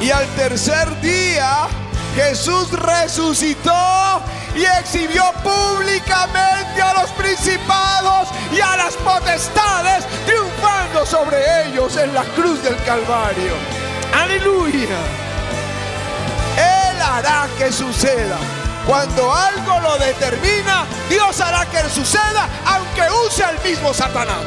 Y 0.00 0.10
al 0.10 0.26
tercer 0.36 1.00
día 1.00 1.68
Jesús 2.14 2.70
resucitó 2.72 4.22
y 4.54 4.64
exhibió 4.80 5.22
públicamente 5.42 6.82
a 6.82 6.94
los 7.00 7.10
principados 7.10 8.28
y 8.52 8.60
a 8.60 8.76
las 8.76 8.94
potestades, 8.94 10.04
triunfando 10.26 11.06
sobre 11.06 11.68
ellos 11.68 11.96
en 11.96 12.14
la 12.14 12.24
cruz 12.24 12.62
del 12.62 12.76
Calvario. 12.84 13.52
Aleluya. 14.14 14.98
Él 16.56 17.02
hará 17.02 17.48
que 17.56 17.70
suceda. 17.70 18.36
Cuando 18.86 19.32
algo 19.32 19.80
lo 19.80 19.98
determina, 19.98 20.86
Dios 21.08 21.40
hará 21.40 21.66
que 21.66 21.88
suceda, 21.90 22.48
aunque 22.66 23.02
use 23.26 23.44
al 23.44 23.62
mismo 23.62 23.92
Satanás. 23.92 24.46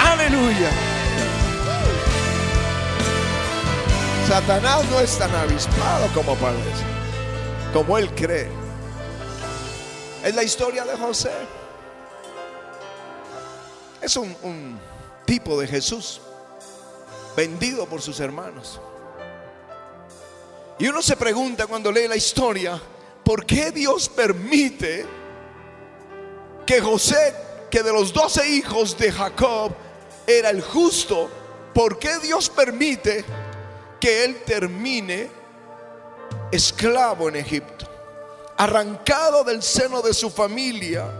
Aleluya. 0.00 0.70
Satanás 4.28 4.84
no 4.90 4.98
es 4.98 5.16
tan 5.16 5.32
avispado 5.36 6.08
como 6.12 6.34
parece, 6.34 6.84
como 7.72 7.96
él 7.96 8.12
cree. 8.12 8.48
Es 10.24 10.34
la 10.34 10.42
historia 10.42 10.84
de 10.84 10.96
José. 10.96 11.30
Es 14.02 14.16
un, 14.16 14.36
un 14.42 14.80
tipo 15.24 15.60
de 15.60 15.68
Jesús, 15.68 16.20
vendido 17.36 17.86
por 17.86 18.02
sus 18.02 18.18
hermanos. 18.18 18.80
Y 20.80 20.88
uno 20.88 21.02
se 21.02 21.16
pregunta 21.16 21.68
cuando 21.68 21.92
lee 21.92 22.08
la 22.08 22.16
historia, 22.16 22.82
¿por 23.22 23.46
qué 23.46 23.70
Dios 23.70 24.08
permite 24.08 25.06
que 26.66 26.80
José, 26.80 27.32
que 27.70 27.84
de 27.84 27.92
los 27.92 28.12
doce 28.12 28.48
hijos 28.48 28.98
de 28.98 29.12
Jacob 29.12 29.72
era 30.26 30.50
el 30.50 30.62
justo, 30.62 31.30
¿por 31.72 32.00
qué 32.00 32.18
Dios 32.18 32.50
permite 32.50 33.24
que 34.06 34.24
él 34.24 34.36
termine 34.44 35.28
esclavo 36.52 37.28
en 37.28 37.34
Egipto? 37.34 37.88
Arrancado 38.56 39.42
del 39.42 39.64
seno 39.64 40.00
de 40.00 40.14
su 40.14 40.30
familia, 40.30 41.10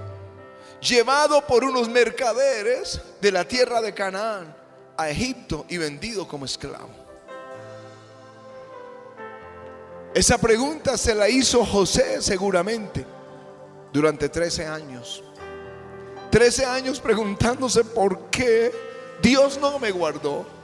llevado 0.80 1.44
por 1.44 1.64
unos 1.64 1.88
mercaderes 1.88 3.00
de 3.20 3.32
la 3.32 3.44
tierra 3.44 3.80
de 3.80 3.92
Canaán 3.92 4.54
a 4.96 5.10
Egipto 5.10 5.66
y 5.68 5.78
vendido 5.78 6.28
como 6.28 6.44
esclavo. 6.44 6.90
Esa 10.14 10.38
pregunta 10.38 10.96
se 10.96 11.12
la 11.12 11.28
hizo 11.28 11.66
José 11.66 12.22
seguramente 12.22 13.04
durante 13.92 14.28
13 14.28 14.64
años. 14.64 15.24
13 16.30 16.64
años 16.66 17.00
preguntándose 17.00 17.82
por 17.82 18.30
qué 18.30 18.72
Dios 19.20 19.58
no 19.58 19.80
me 19.80 19.90
guardó 19.90 20.55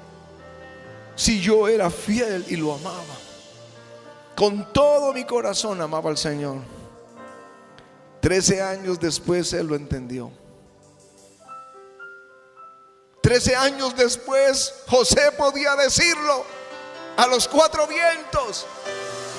si 1.14 1.40
yo 1.40 1.68
era 1.68 1.90
fiel 1.90 2.44
y 2.48 2.56
lo 2.56 2.74
amaba. 2.74 3.16
Con 4.34 4.72
todo 4.72 5.12
mi 5.12 5.24
corazón 5.24 5.80
amaba 5.80 6.10
al 6.10 6.18
Señor. 6.18 6.58
13 8.20 8.62
años 8.62 9.00
después 9.00 9.52
Él 9.52 9.66
lo 9.66 9.74
entendió. 9.74 10.30
13 13.22 13.56
años 13.56 13.96
después 13.96 14.74
José 14.88 15.32
podía 15.36 15.76
decirlo 15.76 16.44
a 17.16 17.26
los 17.26 17.48
cuatro 17.48 17.86
vientos. 17.86 18.66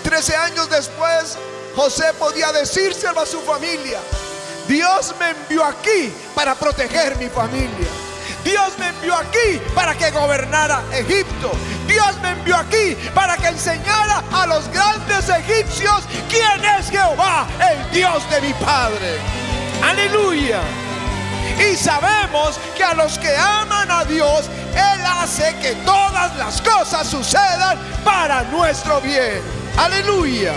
Trece 0.04 0.36
años 0.36 0.70
después, 0.70 1.38
José 1.76 2.14
podía 2.20 2.52
decírselo 2.52 3.22
a 3.22 3.26
su 3.26 3.40
familia. 3.42 4.00
Dios 4.68 5.14
me 5.20 5.32
envió 5.32 5.64
aquí 5.64 6.14
para 6.36 6.56
proteger 6.56 7.18
mi 7.18 7.30
familia. 7.30 7.88
Dios 8.44 8.78
me 8.78 8.90
envió 8.90 9.16
aquí 9.16 9.62
para 9.74 9.96
que 9.96 10.12
gobernara 10.12 10.84
Egipto. 10.92 11.52
Dios 11.88 12.16
me 12.22 12.32
envió 12.32 12.58
aquí 12.58 12.96
para 13.14 13.38
que 13.38 13.48
enseñara 13.48 14.24
a 14.32 14.46
los 14.48 14.68
grandes 14.70 15.30
egipcios 15.30 16.04
quién 16.30 16.64
es 16.80 16.90
Jehová, 16.90 17.48
el 17.72 17.92
Dios 17.92 18.30
de 18.30 18.42
mi 18.42 18.54
Padre. 18.54 19.20
Aleluya. 19.84 20.62
Y 21.60 21.76
sabemos 21.76 22.60
que 22.76 22.84
a 22.84 22.94
los 22.94 23.18
que 23.20 23.36
aman 23.36 23.90
a 23.92 24.04
Dios, 24.06 24.50
Él 24.74 25.02
hace 25.06 25.56
que 25.62 25.76
todas 25.86 26.36
las 26.38 26.62
cosas 26.62 27.08
sucedan 27.08 27.78
para 28.04 28.44
nuestro 28.44 29.00
bien. 29.02 29.42
Aleluya. 29.78 30.54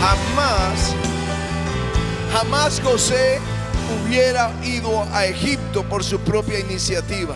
Jamás, 0.00 0.94
jamás 2.32 2.80
José 2.80 3.38
hubiera 4.04 4.52
ido 4.64 5.02
a 5.12 5.26
Egipto 5.26 5.82
por 5.88 6.04
su 6.04 6.20
propia 6.20 6.58
iniciativa. 6.58 7.34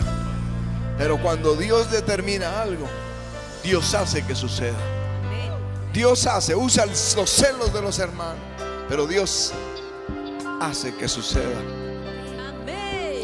Pero 0.97 1.21
cuando 1.21 1.55
Dios 1.55 1.91
determina 1.91 2.61
algo, 2.61 2.87
Dios 3.63 3.93
hace 3.93 4.25
que 4.25 4.35
suceda. 4.35 4.77
Dios 5.91 6.27
hace, 6.27 6.55
usa 6.55 6.85
los 6.85 7.29
celos 7.29 7.73
de 7.73 7.81
los 7.81 7.99
hermanos, 7.99 8.41
pero 8.89 9.07
Dios 9.07 9.53
hace 10.61 10.93
que 10.95 11.07
suceda. 11.07 11.61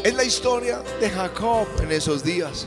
Es 0.02 0.14
la 0.14 0.24
historia 0.24 0.82
de 1.00 1.10
Jacob 1.10 1.66
en 1.80 1.92
esos 1.92 2.24
días. 2.24 2.66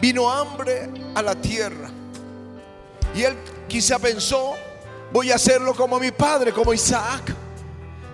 Vino 0.00 0.30
hambre 0.30 0.90
a 1.14 1.22
la 1.22 1.34
tierra. 1.34 1.88
Y 3.14 3.22
él 3.22 3.36
quizá 3.68 3.98
pensó, 3.98 4.54
voy 5.12 5.30
a 5.30 5.36
hacerlo 5.36 5.74
como 5.74 5.98
mi 5.98 6.10
padre, 6.10 6.52
como 6.52 6.72
Isaac, 6.72 7.34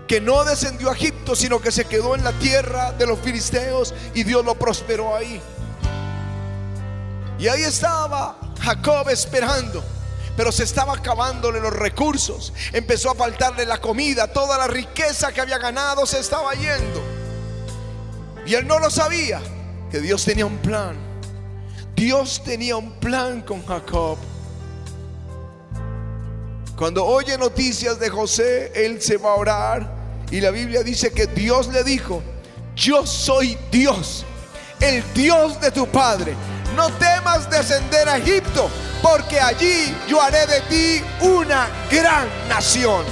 que 0.07 0.21
no 0.21 0.45
descendió 0.45 0.91
a 0.91 0.95
Egipto, 0.95 1.35
sino 1.35 1.61
que 1.61 1.71
se 1.71 1.85
quedó 1.85 2.15
en 2.15 2.25
la 2.25 2.33
tierra 2.33 2.93
de 2.93 3.07
los 3.07 3.19
filisteos 3.19 3.95
y 4.15 4.25
Dios 4.25 4.45
lo 4.45 4.55
prosperó 4.55 5.15
ahí. 5.15 5.41
Y 7.39 7.49
ahí 7.49 7.63
estaba 7.63 8.39
Jacob 8.61 9.09
esperando 9.09 9.83
pero 10.37 10.51
se 10.51 10.65
estaba 10.65 10.95
acabándole 10.95 11.61
los 11.61 11.73
recursos. 11.73 12.53
Empezó 12.73 13.11
a 13.11 13.15
faltarle 13.15 13.67
la 13.67 13.81
comida, 13.81 14.33
toda 14.33 14.59
la 14.59 14.67
riqueza 14.67 15.33
que 15.33 15.41
había 15.41 15.59
ganado 15.59 16.07
se 16.07 16.21
estaba 16.21 16.53
yendo. 16.55 17.03
Y 18.47 18.55
él 18.55 18.67
no 18.67 18.79
lo 18.79 18.91
sabía, 18.91 19.41
que 19.91 20.01
Dios 20.01 20.25
tenía 20.25 20.47
un 20.47 20.59
plan. 20.59 20.97
Dios 21.95 22.43
tenía 22.45 22.77
un 22.77 22.93
plan 22.93 23.43
con 23.43 23.65
Jacob. 23.67 24.19
Cuando 26.83 27.07
oye 27.07 27.39
noticias 27.39 28.01
de 28.01 28.11
José, 28.11 28.73
él 28.75 29.01
se 29.01 29.17
va 29.17 29.31
a 29.31 29.35
orar 29.35 29.89
y 30.33 30.41
la 30.41 30.51
Biblia 30.51 30.83
dice 30.83 31.13
que 31.13 31.29
Dios 31.29 31.69
le 31.69 31.85
dijo, 31.85 32.21
yo 32.75 33.07
soy 33.07 33.57
Dios, 33.71 34.25
el 34.81 35.01
Dios 35.15 35.61
de 35.61 35.71
tu 35.71 35.87
padre. 35.87 36.35
No 36.75 36.91
temas 36.95 37.49
descender 37.49 38.09
a 38.09 38.17
Egipto 38.17 38.69
porque 39.01 39.39
allí 39.39 39.95
yo 40.09 40.21
haré 40.21 40.45
de 40.49 40.61
ti 40.63 41.05
una 41.21 41.69
gran 41.89 42.27
nación. 42.49 43.05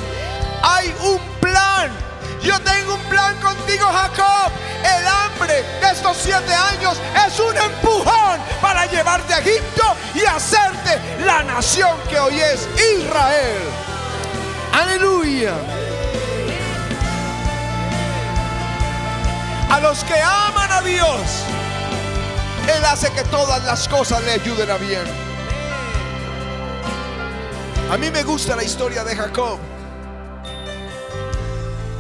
Hay 0.64 0.92
un 1.04 1.20
plan. 1.38 2.09
Yo 2.42 2.58
tengo 2.60 2.94
un 2.94 3.02
plan 3.02 3.36
contigo, 3.40 3.86
Jacob. 3.86 4.52
El 4.82 5.06
hambre 5.06 5.62
de 5.80 5.90
estos 5.90 6.16
siete 6.16 6.54
años 6.54 6.98
es 7.26 7.38
un 7.38 7.56
empujón 7.56 8.40
para 8.62 8.86
llevarte 8.86 9.34
a 9.34 9.38
Egipto 9.40 9.82
y 10.14 10.24
hacerte 10.24 10.98
la 11.24 11.42
nación 11.42 11.96
que 12.08 12.18
hoy 12.18 12.40
es 12.40 12.66
Israel. 12.96 13.60
Aleluya. 14.72 15.52
A 19.70 19.80
los 19.80 20.02
que 20.04 20.14
aman 20.20 20.72
a 20.72 20.80
Dios, 20.82 21.20
Él 22.74 22.84
hace 22.84 23.12
que 23.12 23.22
todas 23.24 23.62
las 23.64 23.86
cosas 23.86 24.22
le 24.24 24.32
ayuden 24.32 24.70
a 24.70 24.76
bien. 24.78 25.04
A 27.90 27.96
mí 27.96 28.10
me 28.10 28.22
gusta 28.22 28.56
la 28.56 28.64
historia 28.64 29.04
de 29.04 29.14
Jacob. 29.14 29.58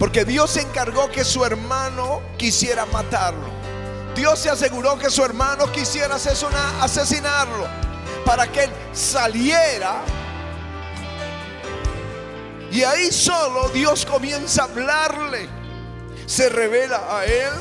Porque 0.00 0.24
Dios 0.24 0.52
se 0.52 0.62
encargó 0.62 1.10
que 1.10 1.26
su 1.26 1.44
hermano 1.44 2.22
quisiera 2.38 2.86
matarlo. 2.86 3.50
Dios 4.16 4.38
se 4.38 4.48
aseguró 4.48 4.98
que 4.98 5.10
su 5.10 5.22
hermano 5.22 5.70
quisiera 5.70 6.14
asesinarlo 6.14 7.68
para 8.24 8.50
que 8.50 8.64
él 8.64 8.70
saliera. 8.94 10.00
Y 12.72 12.82
ahí 12.82 13.12
solo 13.12 13.68
Dios 13.68 14.06
comienza 14.06 14.62
a 14.62 14.64
hablarle. 14.64 15.46
Se 16.24 16.48
revela 16.48 17.18
a 17.18 17.26
él. 17.26 17.52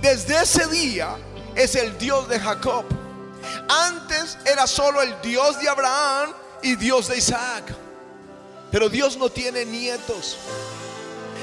Desde 0.00 0.40
ese 0.40 0.68
día 0.68 1.18
es 1.54 1.74
el 1.74 1.98
Dios 1.98 2.30
de 2.30 2.40
Jacob. 2.40 2.86
Antes 3.68 4.38
era 4.46 4.66
solo 4.66 5.02
el 5.02 5.14
Dios 5.20 5.60
de 5.60 5.68
Abraham 5.68 6.32
y 6.62 6.76
Dios 6.76 7.08
de 7.08 7.18
Isaac. 7.18 7.74
Pero 8.70 8.88
Dios 8.88 9.18
no 9.18 9.28
tiene 9.28 9.66
nietos. 9.66 10.38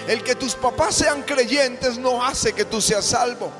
El 0.08 0.24
que 0.24 0.36
tus 0.36 0.56
papás 0.56 0.96
sean 0.96 1.24
creyentes 1.24 1.98
no 1.98 2.26
hace 2.26 2.54
que 2.54 2.65
tú 2.65 2.82
seas 2.82 3.06
salvo. 3.06 3.52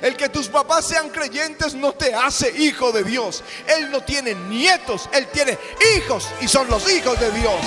El 0.00 0.16
que 0.16 0.30
tus 0.30 0.48
papás 0.48 0.86
sean 0.86 1.10
creyentes 1.10 1.74
no 1.74 1.92
te 1.92 2.14
hace 2.14 2.50
hijo 2.58 2.90
de 2.90 3.04
Dios. 3.04 3.44
Él 3.66 3.90
no 3.90 4.02
tiene 4.02 4.34
nietos, 4.34 5.08
él 5.12 5.26
tiene 5.32 5.58
hijos 5.96 6.28
y 6.40 6.48
son 6.48 6.68
los 6.68 6.90
hijos 6.90 7.20
de 7.20 7.30
Dios. 7.32 7.60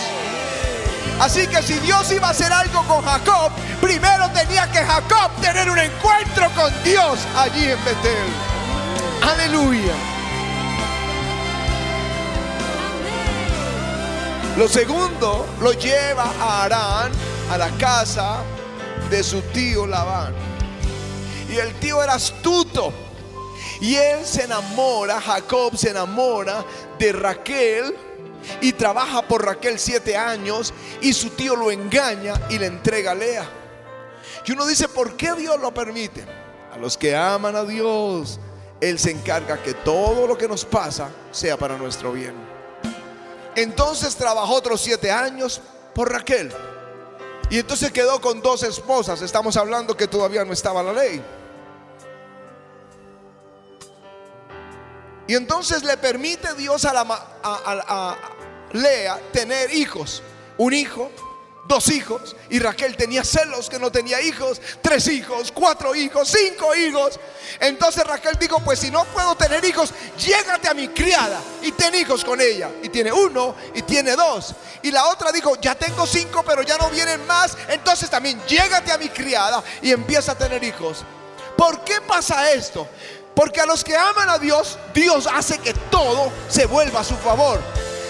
Así 1.20 1.48
que 1.48 1.62
si 1.62 1.74
Dios 1.80 2.12
iba 2.12 2.28
a 2.28 2.32
hacer 2.32 2.52
algo 2.52 2.84
con 2.88 3.04
Jacob, 3.04 3.52
primero 3.82 4.30
tenía 4.32 4.72
que 4.72 4.80
Jacob 4.80 5.32
tener 5.42 5.70
un 5.70 5.80
encuentro 5.80 6.50
con 6.56 6.72
Dios 6.84 7.20
allí 7.36 7.66
en 7.66 7.86
Betel. 7.86 8.28
Aleluya. 9.22 9.94
Lo 14.58 14.68
segundo 14.68 15.48
lo 15.60 15.74
lleva 15.74 16.32
a 16.40 16.64
Arán, 16.64 17.12
a 17.50 17.58
la 17.58 17.70
casa 17.78 18.44
de 19.10 19.24
su 19.24 19.42
tío 19.54 19.88
Labán. 19.88 20.34
Y 21.50 21.58
el 21.58 21.74
tío 21.76 22.04
era 22.04 22.14
astuto. 22.14 22.94
Y 23.80 23.96
él 23.96 24.26
se 24.26 24.44
enamora, 24.44 25.22
Jacob 25.22 25.78
se 25.78 25.92
enamora 25.92 26.66
de 26.98 27.12
Raquel 27.14 27.96
y 28.62 28.74
trabaja 28.74 29.22
por 29.22 29.46
Raquel 29.46 29.78
siete 29.80 30.18
años 30.18 30.74
y 31.02 31.14
su 31.14 31.30
tío 31.32 31.56
lo 31.56 31.72
engaña 31.72 32.34
y 32.50 32.58
le 32.58 32.66
entrega 32.66 33.12
a 33.12 33.16
Lea. 33.16 33.50
Y 34.46 34.52
uno 34.52 34.66
dice, 34.66 34.88
¿por 34.88 35.16
qué 35.16 35.34
Dios 35.34 35.60
lo 35.60 35.74
permite? 35.74 36.26
A 36.74 36.78
los 36.78 36.98
que 36.98 37.16
aman 37.16 37.56
a 37.56 37.64
Dios, 37.64 38.40
Él 38.82 38.98
se 38.98 39.12
encarga 39.12 39.62
que 39.62 39.74
todo 39.74 40.26
lo 40.26 40.38
que 40.38 40.48
nos 40.48 40.66
pasa 40.66 41.10
sea 41.32 41.58
para 41.58 41.78
nuestro 41.78 42.12
bien. 42.12 42.34
Entonces 43.56 44.16
trabajó 44.16 44.54
otros 44.54 44.82
siete 44.82 45.12
años 45.12 45.62
por 45.94 46.12
Raquel. 46.12 46.52
Y 47.50 47.60
entonces 47.60 47.92
quedó 47.92 48.20
con 48.20 48.42
dos 48.42 48.64
esposas. 48.64 49.22
Estamos 49.22 49.56
hablando 49.56 49.96
que 49.96 50.08
todavía 50.08 50.44
no 50.44 50.54
estaba 50.54 50.84
la 50.84 50.94
ley. 50.94 51.24
Y 55.28 55.36
entonces 55.36 55.84
le 55.84 55.98
permite 55.98 56.54
Dios 56.56 56.86
a, 56.86 56.94
la, 56.94 57.06
a, 57.44 58.16
Lea 58.74 59.20
tener 59.32 59.74
hijos. 59.74 60.24
Un 60.58 60.74
hijo, 60.74 61.12
dos 61.68 61.90
hijos. 61.90 62.36
Y 62.50 62.60
Raquel 62.60 62.96
tenía 62.96 63.24
celos 63.24 63.70
que 63.70 63.80
no 63.80 63.92
tenía 63.92 64.22
hijos. 64.22 64.62
Tres 64.82 65.08
hijos, 65.08 65.52
cuatro 65.52 65.94
hijos, 65.96 66.30
cinco 66.30 66.74
hijos. 66.76 67.20
Entonces 67.60 68.04
Raquel 68.06 68.38
dijo, 68.40 68.60
pues 68.60 68.80
si 68.80 68.92
no 68.92 69.06
puedo 69.06 69.36
tener 69.36 69.64
hijos, 69.66 69.94
llégate 70.18 70.68
a 70.68 70.74
mi 70.74 70.88
criada 70.90 71.40
y 71.62 71.72
ten 71.72 71.94
hijos 71.96 72.24
con 72.24 72.40
ella. 72.40 72.70
Y 72.82 72.90
tiene 72.90 73.12
uno 73.12 73.56
y 73.74 73.82
tiene 73.82 74.16
dos. 74.16 74.54
Y 74.82 74.92
la 74.92 75.08
otra 75.08 75.32
dijo, 75.32 75.56
ya 75.60 75.76
tengo 75.76 76.06
cinco, 76.06 76.44
pero 76.46 76.62
ya 76.62 76.78
no 76.78 76.90
vienen 76.90 77.26
más. 77.26 77.58
Entonces 77.68 78.10
también 78.10 78.42
llégate 78.48 78.92
a 78.92 78.98
mi 78.98 79.10
criada 79.10 79.64
y 79.82 79.92
empieza 79.92 80.34
a 80.34 80.38
tener 80.38 80.64
hijos. 80.64 81.04
¿Por 81.58 81.84
qué 81.84 82.02
pasa 82.02 82.52
esto? 82.52 82.88
Porque 83.34 83.62
a 83.62 83.66
los 83.66 83.84
que 83.84 83.96
aman 83.96 84.30
a 84.30 84.38
Dios, 84.38 84.80
Dios 84.94 85.28
hace 85.32 85.60
que 85.60 85.74
todo 85.92 86.32
se 86.50 86.66
vuelva 86.66 87.02
a 87.02 87.04
su 87.04 87.16
favor. 87.16 87.60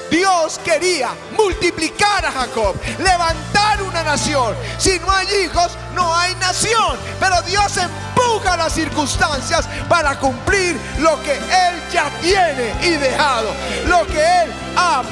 Dios 0.10 0.60
quería 0.64 1.10
multiplicar 1.38 2.26
a 2.26 2.32
Jacob, 2.32 2.76
levantar 3.00 3.82
una 3.82 4.04
nación. 4.04 4.56
Si 4.78 5.00
no 5.00 5.12
hay 5.12 5.28
hijos, 5.44 5.78
no 5.94 6.16
hay 6.16 6.34
nación. 6.36 6.98
Pero 7.20 7.42
Dios 7.42 7.78
empuja 7.78 8.56
las 8.58 8.74
circunstancias 8.74 9.68
para 9.90 10.18
cumplir 10.20 10.78
lo 11.00 11.22
que 11.24 11.34
Él 11.34 11.82
ya 11.92 12.10
tiene 12.22 12.74
y 12.82 12.92
dejado, 12.92 13.50
lo 13.88 14.06
que 14.08 14.20
Él 14.20 14.52
ha 14.76 15.04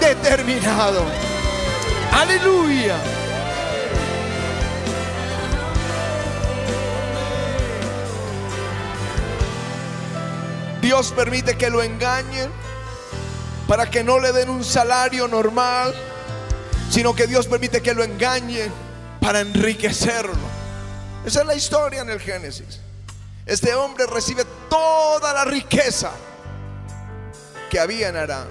determinado. 0.00 1.04
Aleluya. 2.12 2.96
Dios 10.80 11.12
permite 11.16 11.56
que 11.56 11.70
lo 11.70 11.82
engañen 11.82 12.52
para 13.66 13.90
que 13.90 14.04
no 14.04 14.18
le 14.18 14.32
den 14.32 14.50
un 14.50 14.64
salario 14.64 15.26
normal, 15.28 15.94
sino 16.90 17.14
que 17.14 17.26
Dios 17.26 17.46
permite 17.46 17.80
que 17.80 17.94
lo 17.94 18.04
engañen 18.04 18.70
para 19.20 19.40
enriquecerlo. 19.40 20.34
Esa 21.24 21.40
es 21.40 21.46
la 21.46 21.54
historia 21.54 22.02
en 22.02 22.10
el 22.10 22.20
Génesis. 22.20 22.80
Este 23.46 23.74
hombre 23.74 24.06
recibe 24.06 24.44
toda 24.68 25.32
la 25.32 25.44
riqueza 25.44 26.10
que 27.70 27.80
había 27.80 28.08
en 28.08 28.16
Arán. 28.16 28.48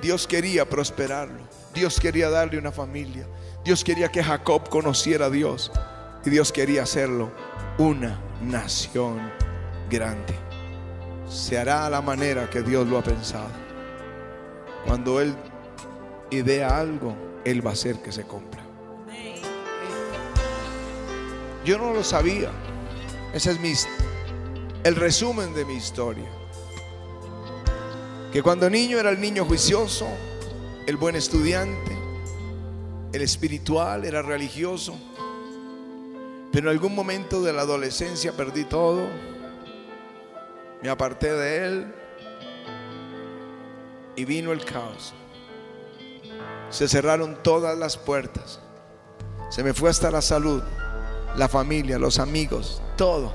Dios 0.00 0.26
quería 0.26 0.68
prosperarlo. 0.68 1.48
Dios 1.72 1.98
quería 1.98 2.30
darle 2.30 2.58
una 2.58 2.70
familia. 2.70 3.26
Dios 3.64 3.82
quería 3.82 4.08
que 4.08 4.22
Jacob 4.22 4.68
conociera 4.68 5.26
a 5.26 5.30
Dios. 5.30 5.72
Y 6.24 6.30
Dios 6.30 6.52
quería 6.52 6.82
hacerlo 6.82 7.32
una 7.78 8.20
nación 8.42 9.32
grande. 9.88 10.43
Se 11.28 11.58
hará 11.58 11.86
a 11.86 11.90
la 11.90 12.02
manera 12.02 12.48
que 12.48 12.62
Dios 12.62 12.86
lo 12.86 12.98
ha 12.98 13.02
pensado. 13.02 13.50
Cuando 14.86 15.20
Él 15.20 15.34
idea 16.30 16.78
algo, 16.78 17.14
Él 17.44 17.64
va 17.64 17.70
a 17.70 17.72
hacer 17.72 18.02
que 18.02 18.12
se 18.12 18.24
cumpla. 18.24 18.62
Yo 21.64 21.78
no 21.78 21.92
lo 21.94 22.04
sabía. 22.04 22.50
Ese 23.32 23.52
es 23.52 23.60
mi, 23.60 23.72
el 24.84 24.96
resumen 24.96 25.54
de 25.54 25.64
mi 25.64 25.74
historia. 25.74 26.28
Que 28.32 28.42
cuando 28.42 28.68
niño 28.68 28.98
era 28.98 29.10
el 29.10 29.20
niño 29.20 29.44
juicioso, 29.44 30.06
el 30.86 30.96
buen 30.96 31.16
estudiante, 31.16 31.96
el 33.12 33.22
espiritual, 33.22 34.04
era 34.04 34.22
religioso 34.22 34.94
pero 36.54 36.70
en 36.70 36.76
algún 36.76 36.94
momento 36.94 37.42
de 37.42 37.52
la 37.52 37.62
adolescencia 37.62 38.30
perdí 38.30 38.62
todo. 38.62 39.08
Me 40.84 40.90
aparté 40.90 41.32
de 41.32 41.64
él. 41.64 41.94
Y 44.16 44.26
vino 44.26 44.52
el 44.52 44.66
caos. 44.66 45.14
Se 46.68 46.88
cerraron 46.88 47.42
todas 47.42 47.78
las 47.78 47.96
puertas. 47.96 48.60
Se 49.48 49.64
me 49.64 49.72
fue 49.72 49.88
hasta 49.88 50.10
la 50.10 50.20
salud, 50.20 50.62
la 51.36 51.48
familia, 51.48 51.98
los 51.98 52.18
amigos, 52.18 52.82
todo. 52.98 53.32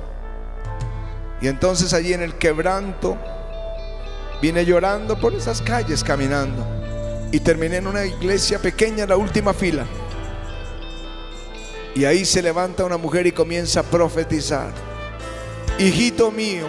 Y 1.41 1.47
entonces 1.47 1.91
allí 1.95 2.13
en 2.13 2.21
el 2.21 2.35
quebranto 2.35 3.17
vine 4.43 4.63
llorando 4.63 5.19
por 5.19 5.33
esas 5.33 5.59
calles 5.59 6.03
caminando. 6.03 6.63
Y 7.31 7.39
terminé 7.39 7.77
en 7.77 7.88
una 7.88 8.05
iglesia 8.05 8.59
pequeña 8.59 9.05
en 9.05 9.09
la 9.09 9.17
última 9.17 9.55
fila. 9.55 9.88
Y 11.95 12.05
ahí 12.05 12.25
se 12.25 12.43
levanta 12.43 12.85
una 12.85 12.97
mujer 12.97 13.25
y 13.25 13.31
comienza 13.31 13.79
a 13.79 13.83
profetizar. 13.83 14.71
Hijito 15.79 16.29
mío, 16.29 16.67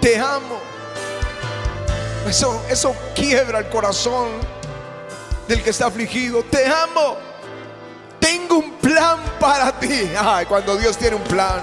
te 0.00 0.18
amo. 0.18 0.60
Eso, 2.26 2.64
eso 2.68 2.94
quiebra 3.14 3.60
el 3.60 3.68
corazón 3.68 4.28
del 5.48 5.62
que 5.62 5.70
está 5.70 5.86
afligido. 5.86 6.42
Te 6.44 6.66
amo. 6.66 7.16
Tengo 8.18 8.56
un 8.58 8.72
plan 8.72 9.18
para 9.38 9.72
ti. 9.78 10.10
Ay, 10.18 10.46
cuando 10.46 10.76
Dios 10.76 10.96
tiene 10.96 11.16
un 11.16 11.24
plan. 11.24 11.60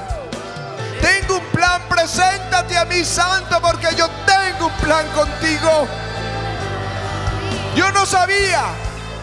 Tengo 1.02 1.38
un 1.38 1.45
plan, 1.47 1.82
preséntate 1.88 2.78
a 2.78 2.86
mí, 2.86 3.04
santo, 3.06 3.60
porque 3.62 3.88
yo 3.95 4.08
tengo 4.26 4.67
un 4.67 4.73
plan 4.73 5.08
contigo. 5.10 5.88
Yo 7.76 7.91
no 7.91 8.06
sabía 8.06 8.63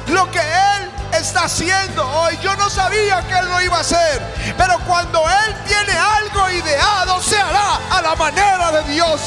lo 0.08 0.30
que 0.30 0.38
Él 0.38 0.93
está 1.18 1.44
haciendo 1.44 2.06
hoy. 2.08 2.38
Yo 2.42 2.54
no 2.56 2.68
sabía 2.70 3.22
que 3.26 3.34
Él 3.38 3.48
lo 3.48 3.60
iba 3.62 3.78
a 3.78 3.80
hacer. 3.80 4.22
Pero 4.56 4.78
cuando 4.86 5.22
Él 5.28 5.54
tiene 5.66 5.92
algo 5.92 6.50
ideado, 6.50 7.22
se 7.22 7.38
hará 7.38 7.80
a 7.90 8.02
la 8.02 8.14
manera 8.14 8.72
de 8.72 8.92
Dios. 8.92 9.20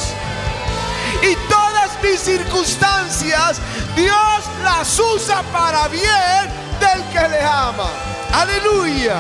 Y 1.21 1.35
todas 1.49 1.91
mis 2.03 2.19
circunstancias, 2.19 3.57
Dios 3.95 4.43
las 4.63 4.99
usa 4.99 5.41
para 5.51 5.87
bien 5.87 6.67
del 6.79 7.03
que 7.11 7.27
le 7.29 7.41
ama. 7.41 7.89
Aleluya. 8.33 9.15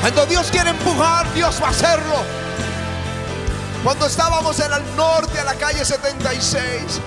Cuando 0.00 0.26
Dios 0.26 0.50
quiere 0.50 0.70
empujar, 0.70 1.32
Dios 1.34 1.60
va 1.62 1.68
a 1.68 1.70
hacerlo. 1.70 2.16
Cuando 3.84 4.06
estábamos 4.06 4.58
en 4.60 4.72
el 4.72 4.96
norte, 4.96 5.40
a 5.40 5.44
la 5.44 5.54
calle 5.54 5.84
76, 5.84 7.00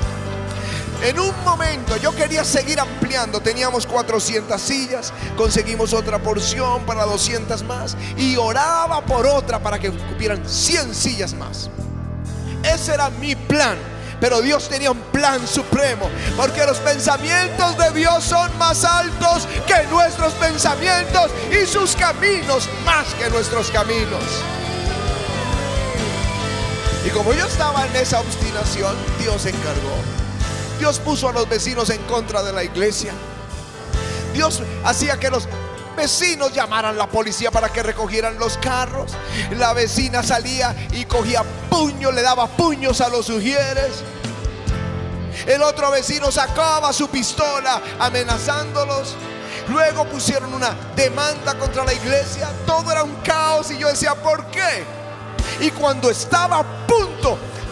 en 1.04 1.20
un 1.20 1.44
momento 1.44 1.98
yo 1.98 2.16
quería 2.16 2.44
seguir 2.44 2.80
ampliando, 2.80 3.42
teníamos 3.42 3.86
400 3.86 4.60
sillas, 4.62 5.14
conseguimos 5.36 5.94
otra 5.94 6.20
porción 6.20 6.86
para 6.86 7.04
200 7.06 7.64
más 7.64 7.98
y 8.18 8.38
oraba 8.38 9.06
por 9.06 9.28
otra 9.28 9.60
para 9.60 9.78
que 9.78 9.92
cupieran 9.92 10.48
100 10.48 10.96
sillas 10.96 11.34
más. 11.34 11.70
Ese 12.64 12.94
era 12.94 13.10
mi 13.10 13.36
plan. 13.36 13.78
Pero 14.22 14.42
Dios 14.42 14.70
tenía 14.70 14.90
un 14.90 15.02
plan 15.12 15.46
supremo, 15.46 16.10
porque 16.38 16.66
los 16.66 16.78
pensamientos 16.78 17.78
de 17.78 17.92
Dios 17.92 18.24
son 18.24 18.58
más 18.58 18.86
altos 18.86 19.46
que 19.68 19.84
nuestros 19.92 20.32
pensamientos 20.36 21.30
y 21.52 21.66
sus 21.66 21.94
caminos 21.98 22.70
más 22.86 23.14
que 23.16 23.30
nuestros 23.30 23.70
caminos. 23.70 24.24
Y 27.06 27.10
como 27.10 27.34
yo 27.34 27.46
estaba 27.46 27.86
en 27.86 27.94
esa 27.98 28.22
obstinación, 28.22 28.96
Dios 29.20 29.42
se 29.42 29.50
encargó. 29.50 30.23
Dios 30.84 31.00
puso 31.00 31.30
a 31.30 31.32
los 31.32 31.48
vecinos 31.48 31.90
en 31.92 32.02
contra 32.04 32.44
de 32.44 32.52
la 32.52 32.62
iglesia. 32.62 33.14
Dios 34.34 34.62
hacía 34.84 35.18
que 35.18 35.30
los 35.30 35.48
vecinos 35.96 36.52
llamaran 36.52 36.96
a 36.96 36.98
la 36.98 37.08
policía 37.08 37.52
para 37.52 37.70
que 37.72 37.82
recogieran 37.82 38.38
los 38.38 38.58
carros. 38.58 39.14
La 39.52 39.72
vecina 39.72 40.24
salía 40.24 40.76
y 40.92 41.06
cogía 41.06 41.44
puños, 41.70 42.14
le 42.14 42.22
daba 42.22 42.48
puños 42.48 43.00
a 43.00 43.08
los 43.08 43.28
sugieres. 43.28 44.04
El 45.46 45.64
otro 45.64 45.90
vecino 45.90 46.34
sacaba 46.34 46.92
su 46.92 47.08
pistola 47.08 47.82
amenazándolos. 47.98 49.16
Luego 49.70 50.04
pusieron 50.10 50.54
una 50.54 50.76
demanda 50.98 51.58
contra 51.58 51.86
la 51.86 51.94
iglesia. 51.94 52.52
Todo 52.66 52.92
era 52.92 53.06
un 53.06 53.16
caos 53.22 53.72
y 53.72 53.78
yo 53.78 53.88
decía, 53.88 54.16
¿por 54.16 54.48
qué? 54.48 54.84
Y 55.62 55.72
cuando 55.72 56.10
estaba 56.10 56.83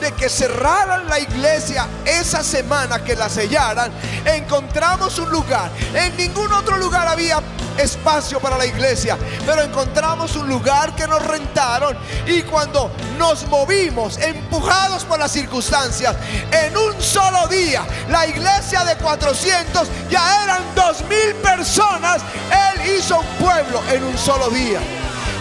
de 0.02 0.12
que 0.14 0.28
cerraran 0.30 1.08
la 1.08 1.20
iglesia 1.20 1.88
esa 2.04 2.44
semana 2.44 3.04
que 3.04 3.16
la 3.16 3.30
sellaran, 3.30 3.92
encontramos 4.26 5.20
un 5.20 5.30
lugar. 5.30 5.70
En 5.94 6.18
ningún 6.18 6.52
otro 6.52 6.78
lugar 6.78 7.08
había 7.08 7.40
espacio 7.78 8.40
para 8.40 8.58
la 8.58 8.66
iglesia, 8.66 9.18
pero 9.46 9.62
encontramos 9.62 10.36
un 10.36 10.50
lugar 10.50 10.96
que 10.96 11.08
nos 11.08 11.26
rentaron 11.26 11.98
y 12.26 12.42
cuando 12.42 12.92
nos 13.18 13.48
movimos, 13.48 14.18
empujados 14.18 15.06
por 15.06 15.20
las 15.20 15.32
circunstancias, 15.32 16.16
en 16.52 16.76
un 16.76 17.00
solo 17.02 17.48
día, 17.48 17.84
la 18.10 18.26
iglesia 18.26 18.84
de 18.84 18.96
400 18.98 19.88
ya 20.10 20.44
eran 20.44 20.64
2000 20.76 21.36
personas, 21.36 22.22
Él 22.50 22.98
hizo 22.98 23.20
un 23.20 23.26
pueblo 23.40 23.82
en 23.92 24.04
un 24.04 24.18
solo 24.18 24.50
día. 24.50 24.80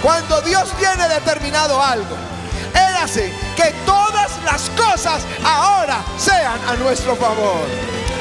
Cuando 0.02 0.40
Dios 0.42 0.70
tiene 0.78 1.08
determinado 1.08 1.82
algo, 1.82 2.29
Él 2.74 2.96
hace 3.02 3.32
que 3.56 3.72
todas 3.84 4.42
las 4.44 4.70
cosas 4.70 5.24
ahora 5.44 6.02
sean 6.18 6.58
a 6.68 6.76
nuestro 6.76 7.16
favor. 7.16 7.66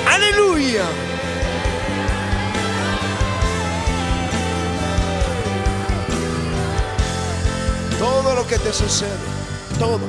Aleluya. 0.07 0.85
Todo 7.97 8.33
lo 8.35 8.47
que 8.47 8.57
te 8.57 8.71
sucede, 8.71 9.09
todo. 9.77 9.99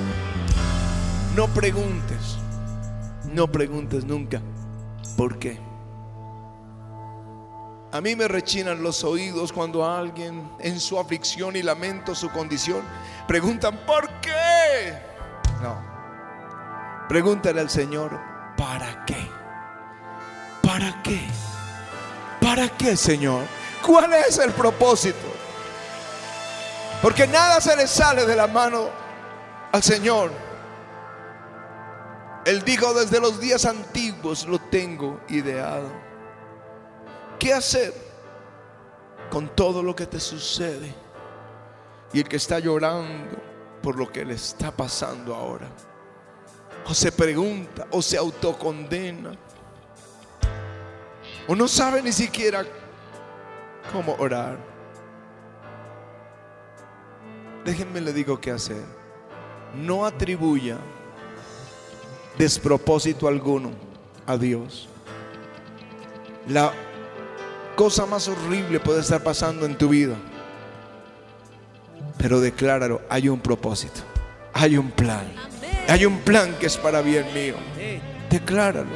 No 1.35 1.48
preguntes, 1.48 2.38
no 3.33 3.46
preguntes 3.48 4.05
nunca 4.05 4.40
por 5.16 5.38
qué. 5.38 5.69
A 7.92 8.00
mí 8.00 8.14
me 8.14 8.29
rechinan 8.29 8.83
los 8.83 9.03
oídos 9.03 9.53
cuando 9.53 9.85
alguien 9.85 10.48
en 10.61 10.79
su 10.79 10.98
aflicción 10.98 11.57
y 11.57 11.62
lamento 11.62 12.14
su 12.14 12.31
condición 12.31 12.83
preguntan 13.26 13.79
¿por 13.85 14.09
qué? 14.20 14.96
No. 15.61 15.76
Pregúntale 17.09 17.61
al 17.61 17.68
Señor, 17.68 18.16
¿para 18.57 19.05
qué? 19.05 19.29
¿Para 20.62 21.03
qué? 21.03 21.20
¿Para 22.40 22.68
qué, 22.68 22.96
Señor? 22.96 23.42
¿Cuál 23.85 24.12
es 24.14 24.38
el 24.38 24.53
propósito? 24.53 25.26
Porque 27.03 27.26
nada 27.26 27.61
se 27.61 27.76
le 27.76 27.88
sale 27.88 28.24
de 28.24 28.37
la 28.37 28.46
mano 28.46 28.88
al 29.72 29.83
Señor. 29.83 30.31
Él 32.44 32.62
dijo 32.62 32.94
desde 32.94 33.18
los 33.18 33.40
días 33.40 33.64
antiguos 33.64 34.46
lo 34.46 34.61
tengo 34.61 35.20
ideado. 35.29 36.09
¿Qué 37.40 37.55
hacer 37.55 37.94
con 39.31 39.48
todo 39.57 39.83
lo 39.83 39.96
que 39.96 40.07
te 40.07 40.20
sucede? 40.20 40.94
Y 42.12 42.20
el 42.20 42.29
que 42.29 42.37
está 42.37 42.59
llorando 42.59 43.38
por 43.83 43.96
lo 43.96 44.12
que 44.12 44.26
le 44.26 44.35
está 44.35 44.70
pasando 44.70 45.35
ahora. 45.35 45.66
O 46.85 46.92
se 46.92 47.11
pregunta 47.11 47.87
o 47.92 48.03
se 48.03 48.18
autocondena. 48.18 49.33
O 51.48 51.57
no 51.57 51.66
sabe 51.66 52.03
ni 52.03 52.12
siquiera 52.12 52.62
cómo 53.90 54.16
orar. 54.18 54.59
Déjenme 57.64 58.03
le 58.03 58.12
digo 58.12 58.38
qué 58.38 58.50
hacer. 58.50 58.85
No 59.74 60.05
atribuya 60.05 60.76
despropósito 62.37 63.29
alguno 63.29 63.70
a 64.26 64.37
Dios. 64.37 64.90
La 66.46 66.70
cosa 67.80 68.04
más 68.04 68.28
horrible 68.28 68.78
puede 68.78 69.00
estar 69.00 69.22
pasando 69.22 69.64
en 69.64 69.74
tu 69.74 69.88
vida. 69.88 70.14
Pero 72.18 72.38
decláralo, 72.38 73.00
hay 73.08 73.26
un 73.30 73.40
propósito, 73.40 74.02
hay 74.52 74.76
un 74.76 74.90
plan. 74.90 75.32
Hay 75.88 76.04
un 76.04 76.18
plan 76.18 76.54
que 76.60 76.66
es 76.66 76.76
para 76.76 77.00
bien 77.00 77.32
mío. 77.32 77.54
Decláralo. 78.28 78.90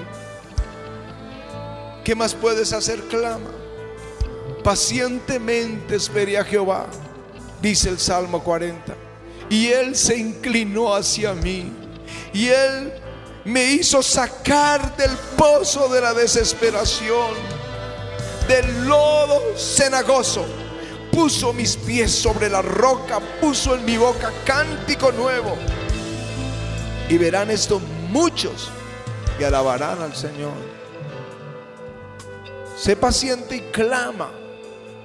¿Qué 2.05 2.15
más 2.15 2.35
puedes 2.35 2.75
hacer? 2.75 3.01
Clama. 3.05 3.49
Pacientemente 4.63 5.97
espere 5.97 6.37
a 6.37 6.45
Jehová 6.45 6.87
dice 7.63 7.89
el 7.89 7.99
Salmo 7.99 8.45
40. 8.45 8.95
Y 9.49 9.69
Él 9.69 9.97
se 9.97 10.19
inclinó 10.19 10.95
hacia 10.95 11.33
mí. 11.33 11.73
Y 12.35 12.49
Él 12.49 12.93
me 13.47 13.65
hizo 13.65 14.03
sacar 14.03 14.95
del 14.99 15.13
pozo 15.39 15.89
de 15.89 16.03
la 16.03 16.13
desesperación, 16.13 17.54
del 18.49 18.87
lodo 18.87 19.41
cenagoso. 19.57 20.45
Puso 21.13 21.53
mis 21.53 21.77
pies 21.77 22.11
sobre 22.11 22.49
la 22.49 22.61
roca, 22.61 23.21
puso 23.41 23.75
en 23.75 23.85
mi 23.85 23.97
boca 23.97 24.33
cántico 24.45 25.13
nuevo. 25.13 25.57
Y 27.09 27.19
verán 27.19 27.51
esto 27.51 27.81
muchos 28.11 28.71
y 29.39 29.45
alabarán 29.45 30.01
al 30.03 30.15
Señor. 30.15 30.53
Sé 32.77 32.97
paciente 32.97 33.57
y 33.57 33.61
clama, 33.71 34.31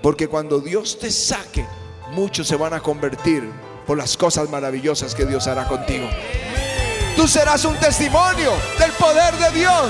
porque 0.02 0.28
cuando 0.28 0.60
Dios 0.60 0.98
te 0.98 1.12
saque, 1.12 1.66
muchos 2.12 2.48
se 2.48 2.56
van 2.56 2.74
a 2.74 2.80
convertir 2.80 3.50
por 3.86 3.98
las 3.98 4.18
cosas 4.18 4.50
maravillosas 4.50 5.14
que 5.14 5.26
Dios 5.26 5.48
hará 5.48 5.68
contigo. 5.68 6.08
Tú 7.16 7.28
serás 7.28 7.66
un 7.66 7.76
testimonio 7.78 8.54
del 8.80 8.92
poder 8.94 9.36
de 9.36 9.60
Dios, 9.60 9.90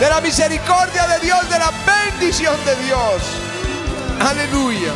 de 0.00 0.08
la 0.08 0.20
misericordia 0.20 1.06
de 1.06 1.20
Dios, 1.20 1.48
de 1.50 1.58
la 1.58 1.70
bendición 2.10 2.56
de 2.64 2.76
Dios. 2.84 3.22
Aleluya. 4.20 4.92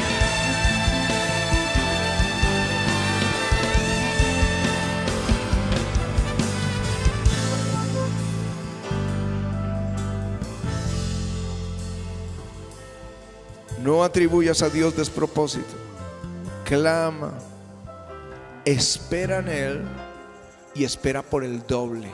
No 13.83 14.03
atribuyas 14.03 14.63
a 14.63 14.71
Dios 14.71 14.97
despropósito 14.97 15.85
clama, 16.65 17.33
espera 18.65 19.39
en 19.39 19.49
Él 19.49 19.83
y 20.75 20.85
espera 20.85 21.23
por 21.23 21.45
el 21.45 21.65
doble. 21.67 22.11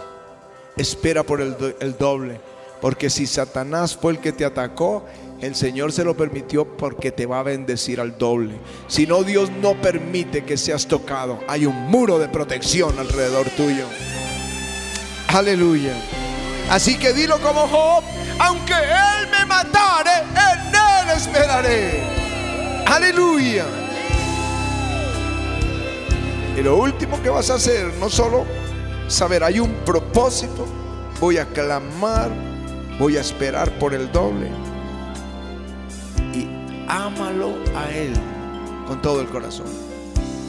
Espera 0.77 1.23
por 1.23 1.41
el, 1.41 1.57
doble. 1.99 2.41
Porque 2.81 3.11
si 3.11 3.27
Satanás 3.27 3.97
fue 3.97 4.13
el 4.13 4.19
que 4.19 4.33
te 4.33 4.45
atacó, 4.45 5.05
el 5.41 5.55
Señor 5.55 5.93
se 5.93 6.05
lo 6.05 6.17
permitió 6.17 6.65
porque 6.77 7.13
te 7.13 7.27
va 7.27 7.41
a 7.41 7.43
bendecir 7.43 8.01
al 8.01 8.19
doble. 8.19 8.59
Si 8.89 9.07
no, 9.07 9.23
Dios 9.23 9.51
no 9.51 9.75
permite 9.81 10.45
que 10.45 10.57
seas 10.57 10.87
tocado. 10.87 11.41
Hay 11.49 11.67
un 11.67 11.89
muro 11.91 12.19
de 12.19 12.29
protección 12.29 12.99
alrededor 12.99 13.49
tuyo. 13.51 13.87
Aleluya. 15.29 15.95
Así 16.71 16.99
que 16.99 17.13
dilo 17.13 17.41
como 17.41 17.67
Job, 17.69 18.05
aunque 18.39 18.75
Él 18.75 19.29
me 19.31 19.47
matare, 19.47 20.21
en 20.21 20.69
Él 20.69 21.17
esperaré. 21.17 22.03
Aleluya. 22.87 23.65
Y 26.57 26.63
lo 26.63 26.77
último 26.77 27.23
que 27.23 27.31
vas 27.31 27.49
a 27.51 27.55
hacer, 27.55 27.95
no 27.99 28.11
solo 28.11 28.45
saber, 29.09 29.43
hay 29.43 29.61
un 29.61 29.73
propósito, 29.85 30.67
voy 31.19 31.39
a 31.39 31.47
clamar, 31.47 32.31
voy 33.01 33.17
a 33.17 33.21
esperar 33.21 33.69
por 33.81 33.95
el 33.95 34.13
doble. 34.13 34.47
Y 36.33 36.47
ámalo 36.87 37.55
a 37.75 37.91
Él 37.91 38.13
con 38.87 39.03
todo 39.03 39.21
el 39.21 39.27
corazón. 39.27 39.67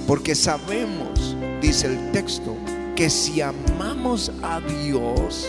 Porque 0.06 0.36
sabemos, 0.36 1.36
dice 1.60 1.88
el 1.88 2.12
texto, 2.12 2.56
que 2.96 3.10
si 3.10 3.42
amamos 3.42 4.32
a 4.44 4.60
Dios, 4.60 5.48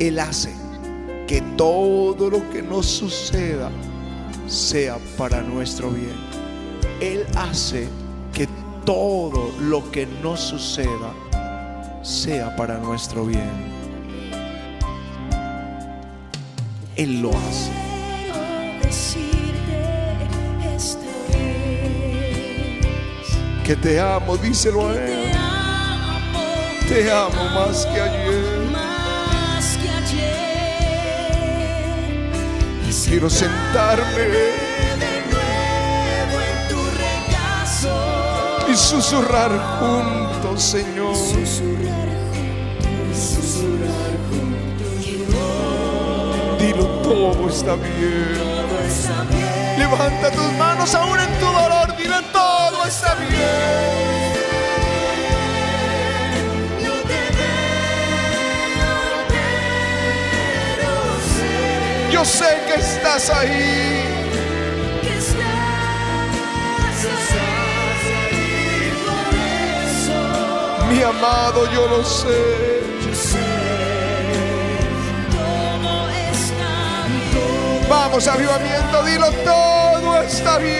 Él 0.00 0.18
hace 0.18 0.52
que 1.28 1.40
todo 1.56 2.30
lo 2.30 2.50
que 2.50 2.62
nos 2.62 2.86
suceda 2.86 3.70
sea 4.48 4.98
para 5.16 5.40
nuestro 5.42 5.90
bien. 5.90 6.16
Él 7.00 7.24
hace 7.36 7.88
todo 8.86 9.50
lo 9.60 9.90
que 9.90 10.06
nos 10.06 10.40
suceda 10.40 11.12
sea 12.02 12.54
para 12.56 12.78
nuestro 12.78 13.26
bien. 13.26 13.75
Él 16.96 17.20
lo 17.20 17.30
hace. 17.30 17.70
Que 23.64 23.76
te 23.76 24.00
amo, 24.00 24.36
díselo 24.36 24.88
a 24.88 24.94
Él. 24.94 25.32
Te 26.88 27.10
amo 27.10 27.48
más 27.50 27.84
que 27.86 28.00
ayer. 28.00 28.56
Y 32.88 33.08
quiero 33.08 33.28
sentarme 33.28 34.66
y 38.72 38.76
susurrar 38.76 39.50
juntos, 39.80 40.62
Señor. 40.62 41.14
todo 47.16 47.48
está 47.48 47.74
bien. 47.76 49.78
Levanta 49.78 50.30
tus 50.30 50.52
manos 50.52 50.94
aún 50.94 51.18
en 51.18 51.38
tu 51.38 51.46
dolor, 51.46 51.96
dile 51.96 52.20
todo 52.32 52.84
está 52.84 53.14
bien. 53.14 53.32
Yo 62.12 62.22
sé 62.24 62.62
que 62.66 62.74
estás 62.74 63.30
ahí. 63.30 64.04
Que 65.02 65.18
estás 65.18 65.40
ahí 68.20 68.92
por 69.06 69.34
eso. 69.88 70.20
Mi 70.90 70.98
amado, 71.02 71.60
yo 71.72 71.88
lo 71.88 72.04
sé. 72.04 72.75
Avivamiento, 78.24 79.04
dilo, 79.04 79.30
todo 79.44 80.22
está 80.22 80.56
bien. 80.56 80.74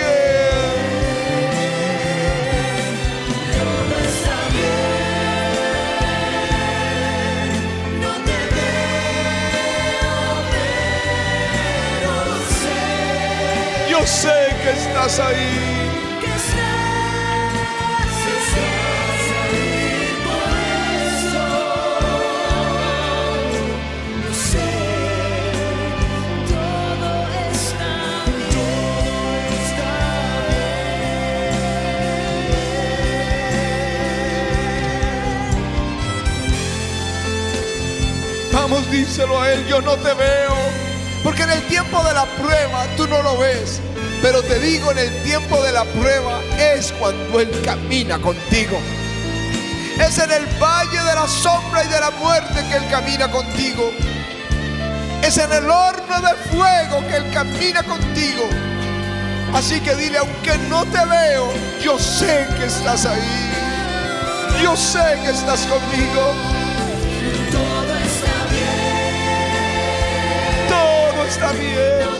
todo 3.52 3.98
está 4.08 4.48
bien 4.56 4.96
no 8.00 8.12
te 8.24 8.38
veo 8.54 8.88
pero 10.50 12.32
sé 12.62 13.90
Yo 13.90 14.00
sé 14.06 14.38
que 14.62 14.70
estás 14.70 15.20
ahí. 15.20 15.75
Díselo 38.90 39.40
a 39.40 39.52
Él, 39.52 39.66
yo 39.66 39.80
no 39.80 39.96
te 39.96 40.14
veo. 40.14 40.56
Porque 41.22 41.42
en 41.42 41.50
el 41.50 41.62
tiempo 41.66 42.02
de 42.04 42.14
la 42.14 42.24
prueba 42.24 42.86
tú 42.96 43.06
no 43.08 43.22
lo 43.22 43.38
ves. 43.38 43.80
Pero 44.22 44.42
te 44.42 44.58
digo, 44.60 44.90
en 44.92 44.98
el 44.98 45.22
tiempo 45.22 45.62
de 45.62 45.72
la 45.72 45.84
prueba 45.84 46.40
es 46.58 46.92
cuando 46.92 47.40
Él 47.40 47.50
camina 47.64 48.18
contigo. 48.18 48.78
Es 50.00 50.18
en 50.18 50.30
el 50.30 50.46
valle 50.60 50.98
de 50.98 51.14
la 51.14 51.26
sombra 51.26 51.84
y 51.84 51.88
de 51.88 52.00
la 52.00 52.10
muerte 52.10 52.64
que 52.68 52.76
Él 52.76 52.88
camina 52.90 53.30
contigo. 53.30 53.90
Es 55.22 55.38
en 55.38 55.52
el 55.52 55.68
horno 55.68 56.20
de 56.20 56.34
fuego 56.50 57.00
que 57.08 57.16
Él 57.16 57.30
camina 57.32 57.82
contigo. 57.82 58.48
Así 59.54 59.80
que 59.80 59.94
dile, 59.94 60.18
aunque 60.18 60.58
no 60.68 60.84
te 60.84 61.04
veo, 61.06 61.50
yo 61.82 61.98
sé 61.98 62.46
que 62.58 62.66
estás 62.66 63.06
ahí. 63.06 63.52
Yo 64.62 64.76
sé 64.76 65.18
que 65.24 65.30
estás 65.30 65.60
conmigo. 65.66 66.65
Está 71.26 71.52
bien. 71.52 72.16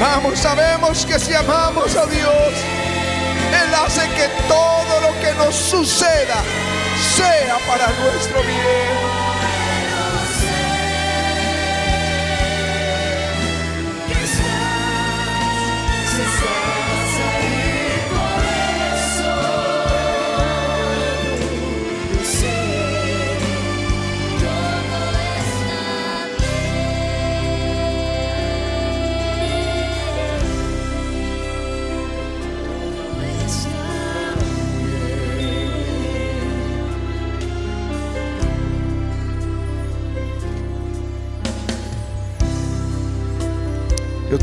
Vamos, 0.00 0.38
sabemos 0.38 1.06
que 1.06 1.18
si 1.18 1.32
amamos 1.34 1.96
a 1.96 2.06
Dios, 2.06 2.73
Hace 3.74 4.08
que 4.10 4.28
todo 4.48 5.00
lo 5.00 5.20
que 5.20 5.34
nos 5.34 5.54
suceda 5.54 6.42
sea 7.16 7.58
para 7.66 7.88
nuestro 7.88 8.40
bien. 8.42 9.23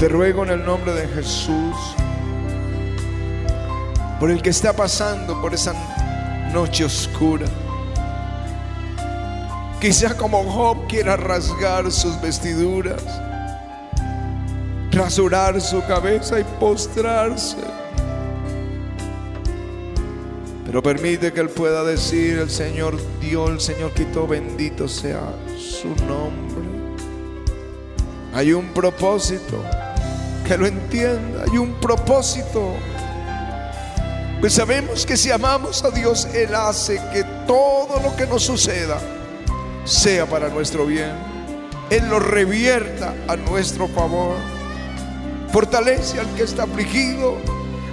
Te 0.01 0.09
ruego 0.09 0.41
en 0.41 0.49
el 0.49 0.65
nombre 0.65 0.93
de 0.93 1.07
Jesús, 1.09 1.75
por 4.19 4.31
el 4.31 4.41
que 4.41 4.49
está 4.49 4.73
pasando 4.73 5.39
por 5.39 5.53
esa 5.53 5.75
noche 6.51 6.85
oscura. 6.85 7.45
Quizá 9.79 10.17
como 10.17 10.43
Job 10.43 10.87
quiera 10.87 11.17
rasgar 11.17 11.91
sus 11.91 12.19
vestiduras, 12.19 13.03
rasurar 14.91 15.61
su 15.61 15.85
cabeza 15.85 16.39
y 16.39 16.45
postrarse. 16.59 17.57
Pero 20.65 20.81
permite 20.81 21.31
que 21.31 21.41
él 21.41 21.49
pueda 21.49 21.83
decir, 21.83 22.39
el 22.39 22.49
Señor 22.49 22.97
dio, 23.19 23.47
el 23.49 23.61
Señor 23.61 23.91
quitó, 23.91 24.25
bendito 24.25 24.87
sea 24.87 25.31
su 25.59 25.89
nombre. 26.07 26.71
Hay 28.33 28.53
un 28.53 28.69
propósito, 28.69 29.61
que 30.47 30.57
lo 30.57 30.65
entienda, 30.65 31.43
hay 31.49 31.57
un 31.57 31.73
propósito. 31.79 32.75
Pues 34.39 34.53
sabemos 34.53 35.05
que 35.05 35.17
si 35.17 35.31
amamos 35.31 35.83
a 35.83 35.91
Dios, 35.91 36.27
Él 36.33 36.55
hace 36.55 36.99
que 37.13 37.23
todo 37.45 38.01
lo 38.01 38.15
que 38.15 38.25
nos 38.25 38.43
suceda 38.43 38.99
sea 39.85 40.25
para 40.25 40.49
nuestro 40.49 40.85
bien. 40.85 41.11
Él 41.89 42.07
lo 42.09 42.19
revierta 42.19 43.13
a 43.27 43.35
nuestro 43.35 43.87
favor. 43.87 44.35
Fortalece 45.51 46.19
al 46.19 46.27
que 46.35 46.43
está 46.43 46.63
afligido, 46.63 47.35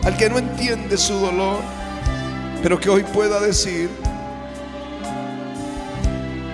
al 0.05 0.17
que 0.17 0.31
no 0.31 0.39
entiende 0.39 0.97
su 0.97 1.15
dolor, 1.15 1.59
pero 2.63 2.79
que 2.79 2.89
hoy 2.89 3.03
pueda 3.03 3.41
decir, 3.41 3.91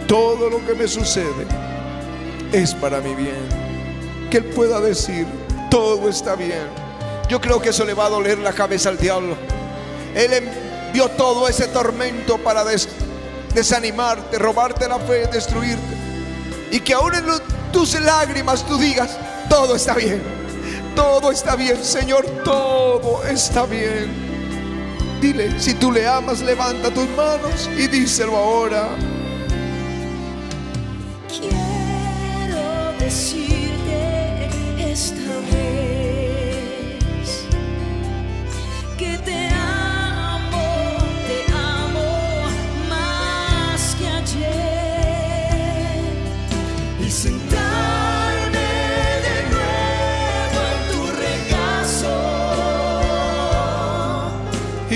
todo 0.08 0.48
lo 0.50 0.64
que 0.66 0.74
me 0.74 0.88
sucede 0.88 1.46
es 2.52 2.74
para 2.74 3.00
mi 3.00 3.14
bien. 3.14 3.48
Que 4.30 4.38
Él 4.38 4.44
pueda 4.46 4.80
decir, 4.80 5.26
todo 5.74 6.08
está 6.08 6.36
bien. 6.36 6.68
Yo 7.28 7.40
creo 7.40 7.60
que 7.60 7.70
eso 7.70 7.84
le 7.84 7.94
va 7.94 8.06
a 8.06 8.08
doler 8.08 8.38
la 8.38 8.52
cabeza 8.52 8.90
al 8.90 8.96
diablo. 8.96 9.36
Él 10.14 10.32
envió 10.32 11.08
todo 11.08 11.48
ese 11.48 11.66
tormento 11.66 12.38
para 12.38 12.62
des- 12.62 12.88
desanimarte, 13.52 14.38
robarte 14.38 14.86
la 14.86 15.00
fe, 15.00 15.26
destruirte. 15.26 15.96
Y 16.70 16.78
que 16.78 16.94
aún 16.94 17.12
en 17.16 17.24
tus 17.72 18.00
lágrimas 18.00 18.64
tú 18.64 18.78
digas, 18.78 19.18
todo 19.50 19.74
está 19.74 19.94
bien. 19.94 20.22
Todo 20.94 21.32
está 21.32 21.56
bien, 21.56 21.82
Señor, 21.84 22.24
todo 22.44 23.24
está 23.26 23.66
bien. 23.66 24.12
Dile, 25.20 25.58
si 25.58 25.74
tú 25.74 25.90
le 25.90 26.06
amas, 26.06 26.40
levanta 26.40 26.88
tus 26.94 27.08
manos 27.16 27.68
y 27.76 27.88
díselo 27.88 28.36
ahora. 28.36 28.90
Quiero 31.28 32.92
decirte 33.00 33.43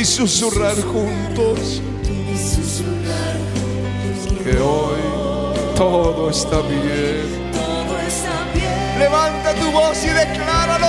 susurrar 0.09 0.75
juntos 0.75 1.83
que 4.43 4.59
hoy 4.59 5.01
todo 5.77 6.31
está 6.31 6.61
bien. 6.63 7.51
todo 7.53 7.99
está 8.01 8.47
bien. 8.55 8.99
Levanta 8.99 9.55
tu 9.55 9.71
voz 9.71 10.03
y 10.03 10.09
decláralo, 10.09 10.88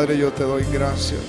Padre, 0.00 0.16
yo 0.16 0.32
te 0.32 0.44
doy 0.44 0.64
gracias. 0.72 1.20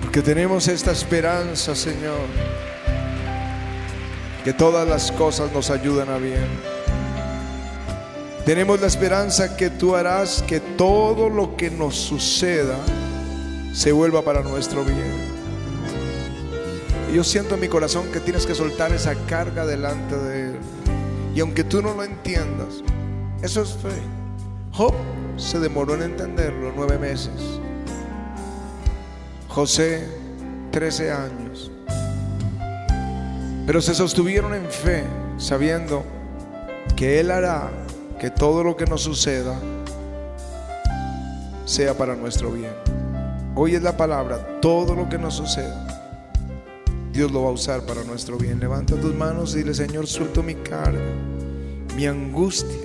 Porque 0.00 0.22
tenemos 0.22 0.66
esta 0.68 0.90
esperanza, 0.90 1.76
Señor. 1.76 2.26
Que 4.42 4.54
todas 4.54 4.88
las 4.88 5.12
cosas 5.12 5.52
nos 5.52 5.68
ayudan 5.68 6.08
a 6.08 6.16
bien. 6.16 6.48
Tenemos 8.46 8.80
la 8.80 8.86
esperanza 8.86 9.54
que 9.54 9.68
tú 9.68 9.94
harás 9.94 10.42
que 10.48 10.60
todo 10.60 11.28
lo 11.28 11.58
que 11.58 11.70
nos 11.70 11.94
suceda 11.94 12.78
se 13.74 13.92
vuelva 13.92 14.22
para 14.22 14.40
nuestro 14.40 14.82
bien. 14.82 15.12
Y 17.12 17.16
yo 17.16 17.22
siento 17.22 17.56
en 17.56 17.60
mi 17.60 17.68
corazón 17.68 18.10
que 18.10 18.20
tienes 18.20 18.46
que 18.46 18.54
soltar 18.54 18.94
esa 18.94 19.14
carga 19.26 19.66
delante 19.66 20.16
de 20.16 20.42
Él. 20.52 20.58
Y 21.34 21.40
aunque 21.40 21.64
tú 21.64 21.82
no 21.82 21.92
lo 21.92 22.02
entiendas, 22.02 22.82
eso 23.42 23.60
es 23.60 23.72
fe. 23.74 23.90
Job 24.72 24.94
se 25.38 25.60
demoró 25.60 25.94
en 25.94 26.02
entenderlo 26.02 26.72
nueve 26.76 26.98
meses. 26.98 27.60
José, 29.48 30.06
trece 30.70 31.10
años. 31.10 31.70
Pero 33.66 33.80
se 33.80 33.94
sostuvieron 33.94 34.54
en 34.54 34.66
fe, 34.66 35.04
sabiendo 35.38 36.04
que 36.96 37.20
Él 37.20 37.30
hará 37.30 37.70
que 38.18 38.30
todo 38.30 38.64
lo 38.64 38.76
que 38.76 38.86
nos 38.86 39.02
suceda 39.02 39.58
sea 41.64 41.96
para 41.96 42.16
nuestro 42.16 42.50
bien. 42.50 42.72
Hoy 43.54 43.74
es 43.74 43.82
la 43.82 43.96
palabra, 43.96 44.60
todo 44.60 44.94
lo 44.94 45.08
que 45.08 45.18
nos 45.18 45.34
suceda, 45.34 45.86
Dios 47.12 47.30
lo 47.30 47.42
va 47.42 47.48
a 47.50 47.52
usar 47.52 47.82
para 47.82 48.04
nuestro 48.04 48.38
bien. 48.38 48.58
Levanta 48.58 48.96
tus 48.96 49.14
manos 49.14 49.54
y 49.54 49.58
dile, 49.58 49.74
Señor, 49.74 50.06
suelto 50.06 50.42
mi 50.42 50.54
carga, 50.54 51.00
mi 51.96 52.06
angustia, 52.06 52.78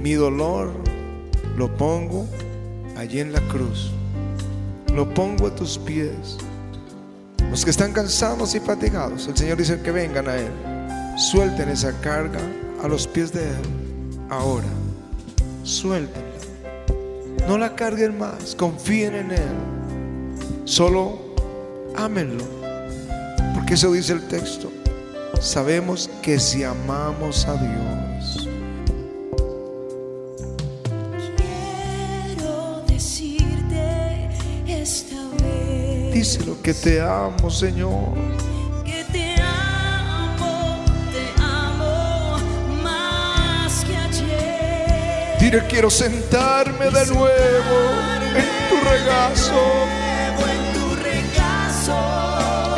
mi 0.00 0.14
dolor, 0.14 0.70
lo 1.58 1.76
pongo 1.76 2.24
allí 2.96 3.18
en 3.18 3.32
la 3.32 3.40
cruz. 3.48 3.90
Lo 4.94 5.12
pongo 5.12 5.48
a 5.48 5.54
tus 5.54 5.76
pies. 5.76 6.38
Los 7.50 7.64
que 7.64 7.70
están 7.70 7.92
cansados 7.92 8.54
y 8.54 8.60
fatigados, 8.60 9.26
el 9.26 9.36
Señor 9.36 9.58
dice 9.58 9.80
que 9.80 9.90
vengan 9.90 10.28
a 10.28 10.36
Él. 10.36 10.52
Suelten 11.18 11.68
esa 11.68 11.92
carga 12.00 12.38
a 12.80 12.86
los 12.86 13.08
pies 13.08 13.32
de 13.32 13.42
Él. 13.42 13.56
Ahora, 14.30 14.68
suéltenla. 15.64 16.28
No 17.48 17.58
la 17.58 17.74
carguen 17.74 18.16
más, 18.16 18.54
confíen 18.54 19.16
en 19.16 19.32
Él. 19.32 20.62
Solo 20.64 21.18
ámenlo. 21.96 22.44
Porque 23.54 23.74
eso 23.74 23.90
dice 23.90 24.12
el 24.12 24.28
texto. 24.28 24.70
Sabemos 25.40 26.08
que 26.22 26.38
si 26.38 26.62
amamos 26.62 27.46
a 27.46 27.54
Dios, 27.54 28.07
díselo 36.18 36.60
que 36.60 36.74
te 36.74 37.00
amo, 37.00 37.48
Señor. 37.48 38.12
que 38.84 39.04
te 39.12 39.36
amo, 39.40 40.84
te 41.12 41.24
amo 41.40 42.38
más 42.82 43.84
que 43.84 43.96
ayer. 43.96 45.38
Dile 45.38 45.62
quiero 45.68 45.88
sentarme 45.90 46.86
de 46.86 47.06
nuevo 47.06 47.76
en 48.40 48.48
tu 48.68 48.76
regazo 48.94 49.52
Nuevo 49.52 50.42
en 50.54 50.62
tu 50.74 50.86
regazo 51.08 51.96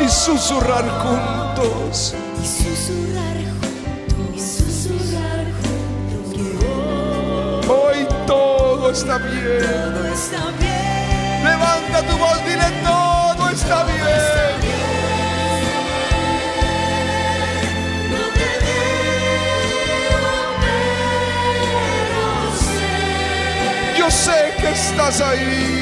y 0.05 0.07
susurrar 0.07 0.85
juntos. 1.01 2.13
y 2.43 2.45
susurrar 2.45 3.37
juntos, 3.59 4.35
y 4.35 4.39
susurrar 4.39 5.45
juntos 5.61 6.21
que 6.35 7.71
Hoy 7.73 8.07
todo 8.27 8.91
está 8.91 9.17
bien. 9.17 9.61
todo 9.61 10.05
está 10.13 10.41
bien. 10.59 11.43
Levanta 11.43 11.97
tu 12.07 12.17
voz, 12.19 12.37
dile 12.45 12.69
todo 12.83 13.00
está 13.61 13.83
bien. 13.83 13.95
No 18.09 18.23
te 18.37 18.49
veo, 18.63 20.17
pero 20.61 20.93
sé 22.65 22.91
Yo 23.97 24.07
sé 24.09 24.39
que 24.59 24.69
estás 24.71 25.21
ahí. 25.21 25.80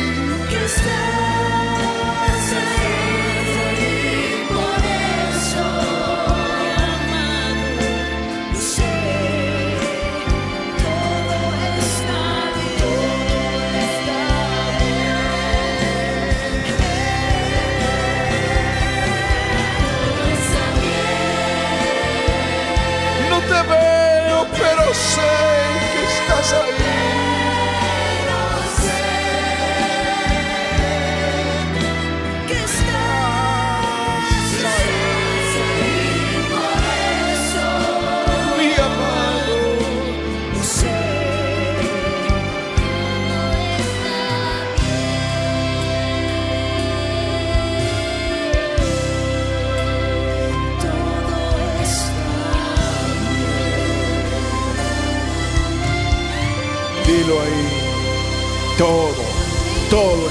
Pero 25.15 25.21
sé 25.21 25.21
que 25.93 26.03
estás 26.03 26.53
ahí. 26.53 27.18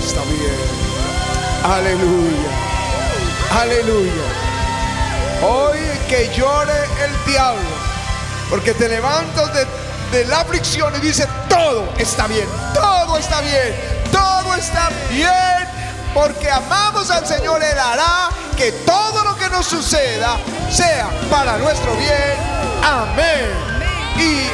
Está 0.09 0.23
bien. 0.23 0.57
Aleluya. 1.63 2.51
Aleluya. 3.61 4.27
Hoy 5.43 5.79
que 6.09 6.31
llore 6.35 6.73
el 7.05 7.31
diablo, 7.31 7.69
porque 8.49 8.73
te 8.73 8.89
levantas 8.89 9.53
de, 9.53 9.67
de 10.17 10.25
la 10.25 10.41
aflicción 10.41 10.95
y 10.97 11.01
dices, 11.01 11.29
todo 11.51 11.93
está 11.99 12.27
bien, 12.27 12.49
todo 12.73 13.19
está 13.19 13.43
bien, 13.43 13.75
todo 14.11 14.55
está 14.55 14.89
bien, 15.11 15.69
porque 16.15 16.51
amamos 16.51 17.11
al 17.11 17.27
Señor, 17.27 17.63
Él 17.63 17.79
hará 17.79 18.31
que 18.57 18.73
todo 18.73 19.25
lo 19.25 19.37
que 19.37 19.51
nos 19.51 19.67
suceda 19.67 20.39
sea 20.71 21.11
para 21.31 21.59
nuestro 21.59 21.95
bien. 21.97 22.35
Amén. 22.83 23.51
Y 24.17 24.49